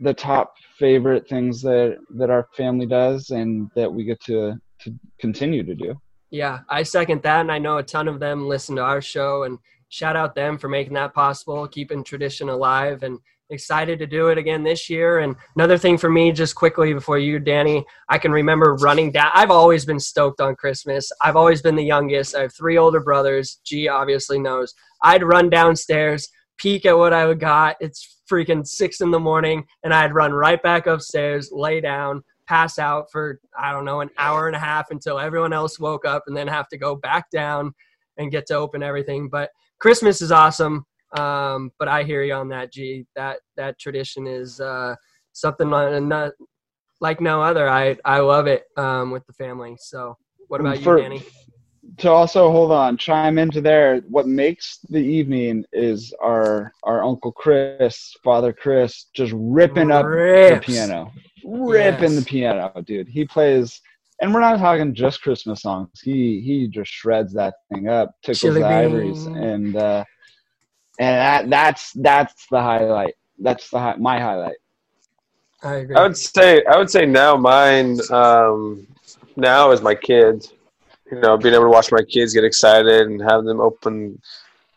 the 0.00 0.14
top 0.14 0.54
favorite 0.78 1.28
things 1.28 1.60
that 1.62 1.98
that 2.16 2.30
our 2.30 2.46
family 2.56 2.86
does 2.86 3.30
and 3.30 3.70
that 3.74 3.92
we 3.92 4.04
get 4.04 4.20
to 4.24 4.54
to 4.80 4.94
continue 5.18 5.64
to 5.64 5.74
do. 5.74 6.00
Yeah 6.30 6.60
i 6.68 6.82
second 6.82 7.22
that 7.22 7.40
and 7.40 7.52
i 7.52 7.58
know 7.58 7.78
a 7.78 7.82
ton 7.82 8.08
of 8.08 8.20
them 8.20 8.46
listen 8.48 8.76
to 8.76 8.82
our 8.82 9.00
show 9.00 9.44
and 9.44 9.58
shout 9.88 10.16
out 10.16 10.34
them 10.34 10.58
for 10.58 10.68
making 10.68 10.94
that 10.94 11.14
possible 11.14 11.66
keeping 11.66 12.04
tradition 12.04 12.48
alive 12.48 13.02
and 13.02 13.18
excited 13.50 13.98
to 13.98 14.06
do 14.06 14.28
it 14.28 14.38
again 14.38 14.62
this 14.62 14.90
year. 14.90 15.20
And 15.20 15.34
another 15.56 15.78
thing 15.78 15.98
for 15.98 16.10
me, 16.10 16.32
just 16.32 16.54
quickly 16.54 16.92
before 16.92 17.18
you, 17.18 17.38
Danny, 17.38 17.84
I 18.08 18.18
can 18.18 18.32
remember 18.32 18.74
running 18.74 19.12
down. 19.12 19.30
I've 19.34 19.50
always 19.50 19.84
been 19.84 20.00
stoked 20.00 20.40
on 20.40 20.56
Christmas. 20.56 21.10
I've 21.20 21.36
always 21.36 21.62
been 21.62 21.76
the 21.76 21.84
youngest. 21.84 22.34
I 22.34 22.42
have 22.42 22.54
three 22.54 22.78
older 22.78 23.00
brothers. 23.00 23.60
G 23.64 23.88
obviously 23.88 24.38
knows. 24.38 24.74
I'd 25.02 25.22
run 25.22 25.50
downstairs, 25.50 26.28
peek 26.58 26.86
at 26.86 26.96
what 26.96 27.12
I 27.12 27.32
got. 27.34 27.76
It's 27.80 28.20
freaking 28.30 28.66
six 28.66 29.00
in 29.00 29.10
the 29.10 29.20
morning, 29.20 29.64
and 29.82 29.94
I'd 29.94 30.14
run 30.14 30.32
right 30.32 30.62
back 30.62 30.86
upstairs, 30.86 31.50
lay 31.52 31.80
down, 31.80 32.22
pass 32.46 32.78
out 32.78 33.10
for 33.10 33.40
I 33.58 33.72
don't 33.72 33.84
know 33.84 34.00
an 34.00 34.10
hour 34.18 34.46
and 34.46 34.56
a 34.56 34.60
half 34.60 34.90
until 34.90 35.18
everyone 35.18 35.52
else 35.52 35.78
woke 35.78 36.04
up, 36.04 36.24
and 36.26 36.36
then 36.36 36.48
have 36.48 36.68
to 36.68 36.78
go 36.78 36.94
back 36.94 37.30
down 37.30 37.72
and 38.18 38.30
get 38.30 38.46
to 38.46 38.54
open 38.54 38.82
everything. 38.82 39.28
But 39.28 39.50
Christmas 39.78 40.20
is 40.20 40.32
awesome. 40.32 40.84
Um, 41.16 41.70
but 41.78 41.88
I 41.88 42.02
hear 42.02 42.22
you 42.22 42.34
on 42.34 42.48
that, 42.48 42.72
G. 42.72 43.06
That 43.16 43.38
that 43.56 43.78
tradition 43.78 44.26
is 44.26 44.60
uh, 44.60 44.94
something 45.32 45.68
not, 45.68 46.32
like 47.00 47.20
no 47.20 47.40
other. 47.40 47.68
I 47.68 47.96
I 48.04 48.20
love 48.20 48.46
it 48.46 48.64
um, 48.76 49.10
with 49.10 49.26
the 49.26 49.32
family. 49.32 49.76
So, 49.78 50.16
what 50.48 50.60
about 50.60 50.78
For, 50.78 50.98
you, 50.98 51.04
Danny? 51.04 51.22
To 51.98 52.10
also 52.10 52.50
hold 52.50 52.70
on, 52.70 52.98
chime 52.98 53.38
into 53.38 53.62
there. 53.62 54.02
What 54.08 54.26
makes 54.26 54.78
the 54.90 54.98
evening 54.98 55.64
is 55.72 56.12
our 56.22 56.72
our 56.82 57.02
uncle 57.02 57.32
Chris, 57.32 58.14
Father 58.22 58.52
Chris, 58.52 59.06
just 59.14 59.32
ripping 59.34 59.90
up 59.90 60.04
the 60.04 60.60
piano, 60.62 61.10
ripping 61.44 62.12
yes. 62.12 62.18
the 62.18 62.24
piano, 62.24 62.72
dude. 62.84 63.08
He 63.08 63.24
plays 63.24 63.80
and 64.20 64.34
we're 64.34 64.40
not 64.40 64.58
talking 64.58 64.94
just 64.94 65.22
Christmas 65.22 65.62
songs. 65.62 66.00
He 66.02 66.40
he 66.40 66.66
just 66.66 66.90
shreds 66.90 67.32
that 67.34 67.54
thing 67.72 67.88
up, 67.88 68.14
tickles 68.22 68.40
Chili 68.40 68.60
the 68.60 68.66
ivories, 68.66 69.26
and 69.26 69.76
uh, 69.76 70.04
and 70.98 71.16
that, 71.16 71.50
that's 71.50 71.92
that's 71.92 72.46
the 72.48 72.60
highlight. 72.60 73.14
That's 73.38 73.70
the 73.70 73.94
my 73.98 74.18
highlight. 74.18 74.56
I 75.62 75.74
agree. 75.76 75.96
I 75.96 76.02
would 76.02 76.16
say 76.16 76.64
I 76.64 76.76
would 76.76 76.90
say 76.90 77.06
now 77.06 77.36
mine 77.36 77.98
um, 78.10 78.86
now 79.36 79.70
is 79.70 79.80
my 79.80 79.94
kids. 79.94 80.52
You 81.10 81.20
know, 81.20 81.38
being 81.38 81.54
able 81.54 81.64
to 81.64 81.70
watch 81.70 81.90
my 81.90 82.02
kids 82.02 82.34
get 82.34 82.44
excited 82.44 83.06
and 83.06 83.22
have 83.22 83.44
them 83.44 83.60
open, 83.60 84.20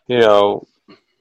you 0.06 0.18
know, 0.18 0.66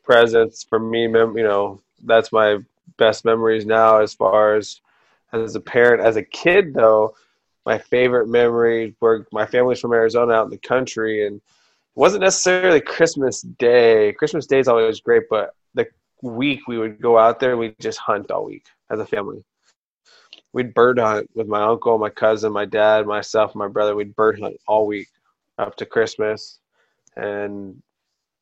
presents 0.04 0.64
for 0.64 0.80
me. 0.80 1.02
You 1.02 1.34
know, 1.34 1.82
that's 2.06 2.32
my 2.32 2.60
best 2.98 3.26
memories 3.26 3.66
now 3.66 3.98
as 3.98 4.14
far 4.14 4.56
as 4.56 4.80
as 5.34 5.56
a 5.56 5.60
parent. 5.60 6.02
As 6.02 6.16
a 6.16 6.24
kid, 6.24 6.74
though, 6.74 7.14
my 7.66 7.78
favorite 7.78 8.28
memories 8.28 8.94
were 9.02 9.28
my 9.32 9.46
family's 9.46 9.80
from 9.80 9.94
Arizona 9.94 10.34
out 10.34 10.46
in 10.46 10.52
the 10.52 10.58
country 10.58 11.28
and 11.28 11.42
wasn't 11.96 12.24
necessarily 12.24 12.82
Christmas 12.82 13.42
Day. 13.42 14.14
Christmas 14.14 14.48
Day 14.48 14.60
is 14.60 14.68
always 14.68 15.02
great, 15.02 15.24
but 15.30 15.52
the 15.74 15.88
week 16.22 16.68
we 16.68 16.78
would 16.78 17.02
go 17.02 17.18
out 17.18 17.40
there 17.40 17.52
and 17.52 17.60
we'd 17.60 17.80
just 17.80 18.00
hunt 18.00 18.32
all 18.32 18.46
week 18.46 18.66
as 18.90 19.00
a 19.00 19.06
family. 19.06 19.44
We'd 20.54 20.74
bird 20.74 21.00
hunt 21.00 21.30
with 21.34 21.48
my 21.48 21.64
uncle, 21.64 21.98
my 21.98 22.10
cousin, 22.10 22.52
my 22.52 22.66
dad, 22.66 23.06
myself, 23.06 23.56
my 23.56 23.68
brother. 23.68 23.96
We'd 23.96 24.16
bird 24.16 24.40
hunt 24.40 24.58
all 24.68 24.86
week 24.86 25.08
up 25.58 25.76
to 25.78 25.86
Christmas. 25.86 26.60
And 27.16 27.82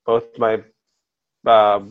both 0.05 0.37
my 0.37 0.63
uh, 1.45 1.81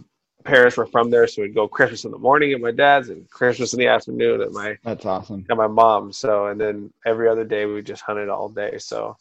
parents 0.44 0.76
were 0.76 0.86
from 0.86 1.10
there, 1.10 1.26
so 1.26 1.42
we'd 1.42 1.54
go 1.54 1.68
Christmas 1.68 2.04
in 2.04 2.10
the 2.10 2.18
morning 2.18 2.52
at 2.52 2.60
my 2.60 2.70
dad's 2.70 3.08
and 3.08 3.28
Christmas 3.30 3.72
in 3.72 3.78
the 3.78 3.86
afternoon 3.86 4.40
at 4.40 4.52
my 4.52 4.76
that's 4.82 5.04
awesome 5.04 5.44
at 5.50 5.56
my 5.56 5.66
mom's. 5.66 6.16
So 6.16 6.46
and 6.46 6.60
then 6.60 6.92
every 7.06 7.28
other 7.28 7.44
day 7.44 7.66
we 7.66 7.82
just 7.82 8.02
hunted 8.02 8.28
all 8.28 8.48
day. 8.48 8.78
So 8.78 9.16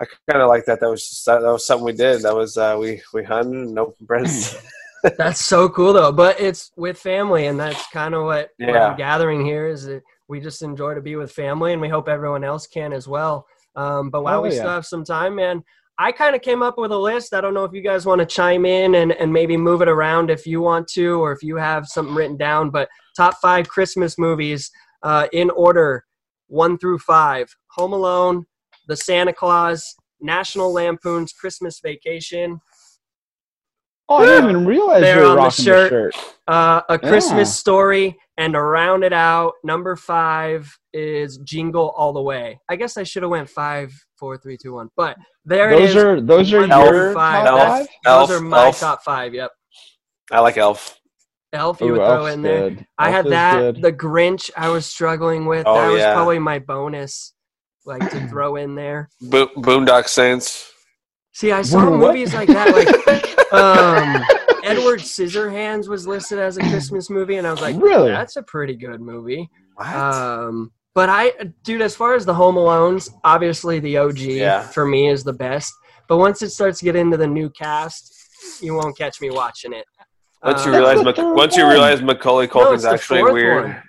I 0.00 0.06
kind 0.30 0.42
of 0.42 0.48
like 0.48 0.64
that. 0.66 0.80
That 0.80 0.90
was 0.90 1.08
just, 1.08 1.24
that, 1.26 1.42
was 1.42 1.66
something 1.66 1.84
we 1.84 1.92
did. 1.92 2.22
That 2.22 2.34
was 2.34 2.56
uh, 2.56 2.76
we 2.78 3.02
we 3.12 3.24
hunted 3.24 3.68
and 3.68 3.78
opened 3.78 4.06
presents. 4.06 4.56
that's 5.18 5.44
so 5.44 5.68
cool 5.68 5.92
though. 5.92 6.12
But 6.12 6.40
it's 6.40 6.70
with 6.76 6.98
family, 6.98 7.46
and 7.46 7.58
that's 7.58 7.86
kind 7.88 8.14
of 8.14 8.24
what, 8.24 8.50
yeah. 8.58 8.66
what 8.66 8.76
I'm 8.76 8.96
gathering 8.96 9.44
here 9.44 9.66
is 9.66 9.86
that 9.86 10.02
we 10.28 10.40
just 10.40 10.62
enjoy 10.62 10.94
to 10.94 11.00
be 11.00 11.16
with 11.16 11.32
family, 11.32 11.72
and 11.72 11.80
we 11.80 11.88
hope 11.88 12.08
everyone 12.08 12.44
else 12.44 12.66
can 12.66 12.92
as 12.92 13.08
well. 13.08 13.46
Um, 13.74 14.10
but 14.10 14.22
while 14.22 14.40
oh, 14.40 14.42
we 14.42 14.50
yeah. 14.50 14.56
still 14.56 14.70
have 14.70 14.86
some 14.86 15.04
time, 15.04 15.34
man, 15.34 15.64
I 15.98 16.12
kind 16.12 16.36
of 16.36 16.42
came 16.42 16.62
up 16.62 16.78
with 16.78 16.92
a 16.92 16.96
list. 16.96 17.34
I 17.34 17.40
don't 17.40 17.54
know 17.54 17.64
if 17.64 17.72
you 17.72 17.82
guys 17.82 18.06
want 18.06 18.20
to 18.20 18.26
chime 18.26 18.64
in 18.64 18.94
and, 18.96 19.12
and 19.12 19.32
maybe 19.32 19.56
move 19.56 19.82
it 19.82 19.88
around 19.88 20.30
if 20.30 20.46
you 20.46 20.60
want 20.60 20.86
to, 20.88 21.20
or 21.20 21.32
if 21.32 21.42
you 21.42 21.56
have 21.56 21.86
something 21.86 22.14
written 22.14 22.36
down. 22.36 22.70
But 22.70 22.88
top 23.16 23.34
five 23.42 23.68
Christmas 23.68 24.16
movies 24.16 24.70
uh, 25.02 25.26
in 25.32 25.50
order, 25.50 26.04
one 26.46 26.78
through 26.78 26.98
five: 27.00 27.48
Home 27.72 27.92
Alone, 27.92 28.46
the 28.88 28.96
Santa 28.96 29.32
Claus, 29.32 29.94
National 30.20 30.72
Lampoon's 30.72 31.32
Christmas 31.32 31.80
Vacation. 31.80 32.58
Oh, 34.08 34.16
I 34.16 34.24
didn't 34.24 34.50
even 34.50 34.66
realize 34.66 35.02
They're 35.02 35.22
you 35.22 35.22
were 35.22 35.38
on 35.38 35.44
the 35.44 35.50
shirt. 35.50 35.90
the 35.90 36.18
shirt. 36.18 36.34
Uh, 36.48 36.80
a 36.88 36.98
Christmas 36.98 37.48
yeah. 37.50 37.52
Story, 37.52 38.18
and 38.38 38.54
to 38.54 38.62
round 38.62 39.04
it 39.04 39.12
out, 39.12 39.52
number 39.62 39.96
five 39.96 40.74
is 40.94 41.36
Jingle 41.44 41.90
All 41.90 42.14
the 42.14 42.22
Way. 42.22 42.58
I 42.70 42.76
guess 42.76 42.96
I 42.96 43.02
should 43.02 43.22
have 43.22 43.30
went 43.30 43.50
five, 43.50 43.92
four, 44.18 44.38
three, 44.38 44.56
two, 44.56 44.72
one. 44.72 44.88
But 44.96 45.18
there 45.44 45.70
those 45.70 45.90
it 45.90 45.96
is. 45.96 45.96
Are, 45.96 46.20
those 46.22 46.52
are 46.54 46.66
your 46.66 47.12
five. 47.12 47.44
top 47.44 47.68
five? 47.68 47.86
Those 48.04 48.30
are 48.30 48.40
my 48.40 48.64
Elf. 48.66 48.80
top 48.80 49.02
five. 49.02 49.34
Yep. 49.34 49.50
I 50.32 50.40
like 50.40 50.56
Elf. 50.56 50.98
Elf, 51.52 51.80
you 51.80 51.88
Ooh, 51.88 51.92
would 51.92 51.98
throw 51.98 52.24
Elf's 52.24 52.34
in 52.34 52.42
there. 52.42 52.70
Good. 52.70 52.86
I 52.96 53.06
Elf 53.06 53.14
had 53.14 53.26
that. 53.26 53.60
Good. 53.60 53.82
The 53.82 53.92
Grinch, 53.92 54.50
I 54.56 54.70
was 54.70 54.86
struggling 54.86 55.44
with. 55.44 55.66
Oh, 55.66 55.74
that 55.74 55.88
was 55.88 56.00
yeah. 56.00 56.14
probably 56.14 56.38
my 56.38 56.58
bonus 56.58 57.34
like 57.88 58.08
to 58.10 58.28
throw 58.28 58.56
in 58.56 58.74
there. 58.74 59.08
Bo- 59.20 59.50
Boondock 59.56 60.06
Saints. 60.08 60.72
See, 61.32 61.52
I 61.52 61.62
saw 61.62 61.90
what? 61.90 61.98
movies 61.98 62.34
like 62.34 62.48
that. 62.48 62.74
Like 62.74 63.52
um, 63.52 64.22
Edward 64.64 65.00
Scissorhands 65.00 65.88
was 65.88 66.06
listed 66.06 66.38
as 66.38 66.56
a 66.56 66.60
Christmas 66.60 67.10
movie, 67.10 67.36
and 67.36 67.46
I 67.46 67.50
was 67.50 67.60
like, 67.60 67.76
really? 67.80 68.10
That's 68.10 68.36
a 68.36 68.42
pretty 68.42 68.76
good 68.76 69.00
movie. 69.00 69.48
What? 69.76 69.94
Um, 69.94 70.72
but 70.94 71.08
I, 71.08 71.32
dude, 71.62 71.80
as 71.80 71.94
far 71.94 72.14
as 72.14 72.26
the 72.26 72.34
Home 72.34 72.56
Alones, 72.56 73.08
obviously 73.22 73.78
the 73.78 73.98
OG 73.98 74.18
yeah. 74.18 74.62
for 74.62 74.84
me 74.84 75.08
is 75.08 75.22
the 75.22 75.32
best. 75.32 75.72
But 76.08 76.16
once 76.16 76.42
it 76.42 76.50
starts 76.50 76.80
to 76.80 76.84
get 76.84 76.96
into 76.96 77.16
the 77.16 77.26
new 77.26 77.50
cast, 77.50 78.12
you 78.60 78.74
won't 78.74 78.98
catch 78.98 79.20
me 79.20 79.30
watching 79.30 79.72
it. 79.72 79.84
Once 80.42 80.64
you 80.64 80.72
realize, 80.72 80.98
once 81.18 81.56
you 81.56 81.68
realize 81.68 82.02
Macaulay 82.02 82.48
Culkin's 82.48 82.84
no, 82.84 82.92
actually 82.94 83.22
weird. 83.22 83.64
One. 83.64 83.82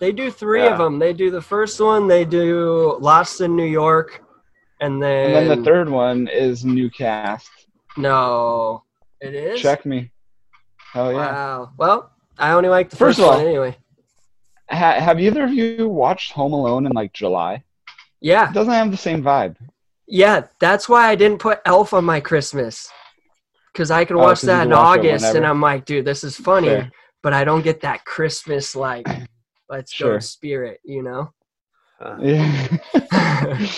They 0.00 0.12
do 0.12 0.30
three 0.30 0.62
yeah. 0.62 0.72
of 0.72 0.78
them. 0.78 0.98
They 0.98 1.12
do 1.12 1.30
the 1.30 1.42
first 1.42 1.80
one. 1.80 2.06
They 2.06 2.24
do 2.24 2.96
Lost 3.00 3.40
in 3.40 3.56
New 3.56 3.66
York, 3.66 4.22
and 4.80 5.02
then 5.02 5.34
and 5.34 5.50
then 5.50 5.58
the 5.58 5.64
third 5.64 5.88
one 5.88 6.28
is 6.28 6.64
new 6.64 6.88
cast. 6.90 7.50
No, 7.96 8.84
it 9.20 9.34
is. 9.34 9.60
Check 9.60 9.84
me. 9.84 10.10
Oh 10.94 11.10
yeah. 11.10 11.16
Wow. 11.16 11.72
Well, 11.76 12.12
I 12.38 12.52
only 12.52 12.68
like 12.68 12.90
the 12.90 12.96
first, 12.96 13.18
first 13.18 13.28
all, 13.28 13.38
one 13.38 13.46
anyway. 13.46 13.76
Ha- 14.70 15.00
have 15.00 15.18
either 15.18 15.44
of 15.44 15.52
you 15.52 15.88
watched 15.88 16.32
Home 16.32 16.52
Alone 16.52 16.86
in 16.86 16.92
like 16.92 17.12
July? 17.12 17.64
Yeah. 18.20 18.50
It 18.50 18.54
doesn't 18.54 18.72
have 18.72 18.90
the 18.90 18.96
same 18.96 19.22
vibe. 19.22 19.56
Yeah, 20.06 20.46
that's 20.58 20.88
why 20.88 21.08
I 21.08 21.14
didn't 21.14 21.38
put 21.38 21.60
Elf 21.64 21.92
on 21.92 22.04
my 22.04 22.20
Christmas. 22.20 22.88
Because 23.72 23.90
I 23.90 24.04
could 24.04 24.16
oh, 24.16 24.20
watch 24.20 24.42
oh, 24.44 24.46
that 24.46 24.66
in 24.66 24.72
August, 24.72 25.34
and 25.34 25.46
I'm 25.46 25.60
like, 25.60 25.84
dude, 25.84 26.04
this 26.04 26.24
is 26.24 26.36
funny, 26.36 26.68
Fair. 26.68 26.90
but 27.22 27.32
I 27.32 27.44
don't 27.44 27.62
get 27.62 27.82
that 27.82 28.04
Christmas 28.04 28.74
like 28.74 29.06
let's 29.68 29.92
sure. 29.92 30.14
go 30.14 30.18
spirit, 30.20 30.80
you 30.84 31.02
know? 31.02 31.32
Uh. 32.00 32.16
Yeah. 32.20 33.66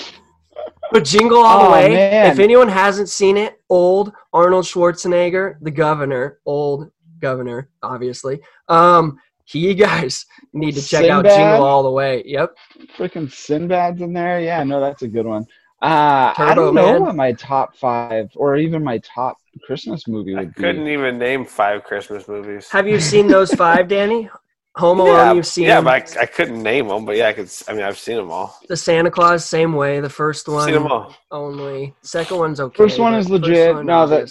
But 0.93 1.05
Jingle 1.05 1.39
All 1.39 1.63
the 1.63 1.69
oh, 1.69 1.73
Way, 1.73 1.89
man. 1.91 2.33
if 2.33 2.39
anyone 2.39 2.69
hasn't 2.69 3.09
seen 3.09 3.37
it, 3.37 3.61
old 3.69 4.13
Arnold 4.33 4.65
Schwarzenegger, 4.65 5.57
the 5.61 5.71
governor, 5.71 6.39
old 6.45 6.91
governor, 7.21 7.69
obviously. 7.83 8.41
Um, 8.69 9.19
he 9.45 9.75
guys 9.77 10.27
need 10.53 10.73
to 10.73 10.81
check 10.81 11.03
Sinbad? 11.03 11.27
out 11.27 11.37
Jingle 11.37 11.65
All 11.65 11.83
the 11.83 11.91
Way. 11.91 12.23
Yep. 12.27 12.57
Freaking 12.97 13.31
Sinbad's 13.31 14.01
in 14.01 14.13
there. 14.13 14.41
Yeah, 14.41 14.65
no, 14.65 14.81
that's 14.81 15.03
a 15.03 15.09
good 15.09 15.27
one. 15.27 15.47
Uh, 15.81 16.35
Turbo 16.35 16.51
I 16.51 16.55
don't 16.55 16.75
know 16.75 16.93
Man. 16.93 17.01
what 17.03 17.17
my 17.17 17.33
top 17.33 17.75
five 17.77 18.29
or 18.35 18.57
even 18.57 18.85
my 18.85 18.99
top 18.99 19.39
Christmas 19.63 20.07
movie 20.07 20.35
would 20.35 20.41
I 20.41 20.45
be. 20.47 20.53
Couldn't 20.55 20.89
even 20.89 21.19
name 21.19 21.45
five 21.45 21.85
Christmas 21.85 22.29
movies. 22.29 22.69
Have 22.71 22.87
you 22.87 23.01
seen 23.01 23.29
those 23.29 23.55
five, 23.55 23.89
Danny? 23.89 24.29
Home 24.77 25.01
Alone, 25.01 25.17
yeah, 25.17 25.33
you've 25.33 25.47
seen. 25.47 25.65
Yeah, 25.65 25.81
but 25.81 26.17
I, 26.17 26.23
I, 26.23 26.27
couldn't 26.27 26.63
name 26.63 26.89
them. 26.89 27.05
But 27.05 27.17
yeah, 27.17 27.29
I 27.29 27.33
could. 27.33 27.51
I 27.67 27.73
mean, 27.73 27.83
I've 27.83 27.99
seen 27.99 28.17
them 28.17 28.31
all. 28.31 28.57
The 28.69 28.77
Santa 28.77 29.11
Claus, 29.11 29.45
same 29.45 29.73
way. 29.73 30.01
The 30.01 30.09
first 30.09 30.47
one, 30.49 30.65
seen 30.65 30.75
them 30.75 30.87
all. 30.87 31.15
Only 31.31 31.95
second 32.03 32.39
one's 32.39 32.61
okay. 32.61 32.77
First 32.77 33.01
one 33.01 33.15
is 33.15 33.29
legit. 33.29 33.75
One 33.75 33.87
no, 33.87 34.07
that. 34.07 34.31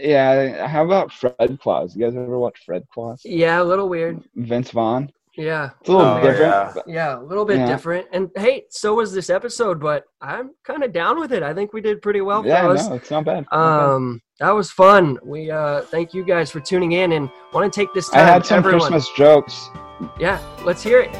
Yeah, 0.00 0.66
how 0.68 0.84
about 0.84 1.10
Fred 1.10 1.58
Claus? 1.60 1.96
You 1.96 2.04
guys 2.04 2.14
ever 2.14 2.38
watch 2.38 2.60
Fred 2.64 2.84
Claus? 2.92 3.22
Yeah, 3.24 3.62
a 3.62 3.64
little 3.64 3.88
weird. 3.88 4.22
Vince 4.36 4.70
Vaughn. 4.70 5.10
Yeah. 5.36 5.70
It's 5.80 5.88
a 5.88 5.92
little 5.92 6.06
oh, 6.06 6.20
different. 6.20 6.86
Yeah. 6.86 6.94
yeah. 6.94 7.18
a 7.18 7.22
little 7.22 7.44
bit 7.44 7.58
yeah. 7.58 7.66
different. 7.66 8.06
And 8.12 8.30
hey, 8.36 8.64
so 8.70 8.94
was 8.94 9.12
this 9.12 9.30
episode, 9.30 9.80
but 9.80 10.04
I'm 10.20 10.50
kind 10.64 10.82
of 10.84 10.92
down 10.92 11.18
with 11.18 11.32
it. 11.32 11.42
I 11.42 11.54
think 11.54 11.72
we 11.72 11.80
did 11.80 12.02
pretty 12.02 12.20
well. 12.20 12.44
Yeah, 12.44 12.62
no, 12.62 12.72
it's 12.72 13.10
not 13.10 13.24
bad. 13.24 13.46
Not 13.50 13.58
um, 13.58 14.20
bad. 14.38 14.46
that 14.46 14.52
was 14.52 14.70
fun. 14.70 15.18
We 15.22 15.50
uh, 15.50 15.82
thank 15.82 16.12
you 16.12 16.24
guys 16.24 16.50
for 16.50 16.60
tuning 16.60 16.92
in 16.92 17.12
and 17.12 17.30
want 17.52 17.72
to 17.72 17.80
take 17.80 17.92
this 17.94 18.10
time. 18.10 18.26
I 18.26 18.30
had 18.30 18.44
some 18.44 18.58
everyone. 18.58 18.80
Christmas 18.80 19.08
jokes. 19.16 19.70
Yeah, 20.18 20.38
let's 20.64 20.82
hear 20.82 21.00
it. 21.00 21.10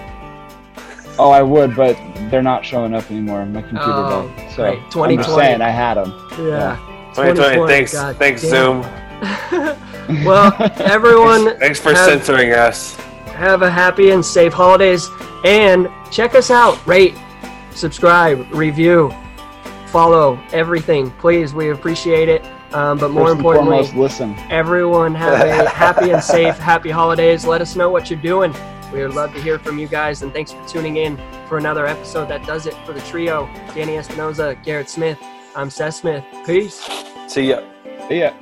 Oh, 1.18 1.30
I 1.30 1.42
would, 1.42 1.76
but 1.76 1.94
they're 2.30 2.42
not 2.42 2.64
showing 2.64 2.94
up 2.94 3.10
anymore. 3.10 3.44
My 3.46 3.62
computer 3.62 3.84
oh, 3.86 4.28
died. 4.36 4.52
So 4.52 4.64
right. 4.64 4.78
2020. 4.90 5.14
I'm 5.14 5.22
just 5.22 5.34
saying, 5.34 5.60
I 5.60 5.70
had 5.70 5.94
them. 5.94 6.10
Yeah. 6.32 6.46
yeah. 6.48 7.12
2020. 7.14 7.66
Thanks. 7.66 7.92
God 7.92 8.16
thanks, 8.16 8.42
damn. 8.42 8.82
Zoom. 8.82 8.82
well, 10.26 10.54
everyone. 10.80 11.58
thanks 11.58 11.78
for 11.78 11.92
have, 11.92 12.08
censoring 12.08 12.52
us 12.52 12.96
have 13.32 13.62
a 13.62 13.70
happy 13.70 14.10
and 14.10 14.24
safe 14.24 14.52
holidays. 14.52 15.08
And 15.44 15.88
check 16.10 16.34
us 16.34 16.50
out. 16.50 16.84
Rate, 16.86 17.14
subscribe, 17.70 18.46
review, 18.52 19.12
follow 19.86 20.40
everything. 20.52 21.10
Please, 21.12 21.54
we 21.54 21.70
appreciate 21.70 22.28
it. 22.28 22.44
Um, 22.74 22.98
but 22.98 23.10
more 23.10 23.30
importantly, 23.30 23.84
foremost, 23.84 23.94
listen. 23.94 24.34
Everyone 24.50 25.14
have 25.14 25.34
a 25.40 25.68
happy 25.74 26.10
and 26.10 26.22
safe, 26.22 26.56
happy 26.56 26.90
holidays. 26.90 27.44
Let 27.44 27.60
us 27.60 27.76
know 27.76 27.90
what 27.90 28.08
you're 28.08 28.20
doing. 28.20 28.54
We 28.92 29.02
would 29.02 29.14
love 29.14 29.32
to 29.34 29.40
hear 29.40 29.58
from 29.58 29.78
you 29.78 29.88
guys. 29.88 30.22
And 30.22 30.32
thanks 30.32 30.52
for 30.52 30.66
tuning 30.66 30.96
in 30.96 31.18
for 31.48 31.58
another 31.58 31.86
episode. 31.86 32.26
That 32.28 32.46
does 32.46 32.66
it 32.66 32.74
for 32.86 32.92
the 32.92 33.00
trio. 33.02 33.46
Danny 33.74 33.96
Espinoza, 33.96 34.62
Garrett 34.64 34.88
Smith. 34.88 35.18
I'm 35.54 35.68
Seth 35.70 35.96
Smith. 35.96 36.24
Peace. 36.46 36.88
See 37.26 37.50
ya. 37.50 37.62
See 38.08 38.20
ya. 38.20 38.32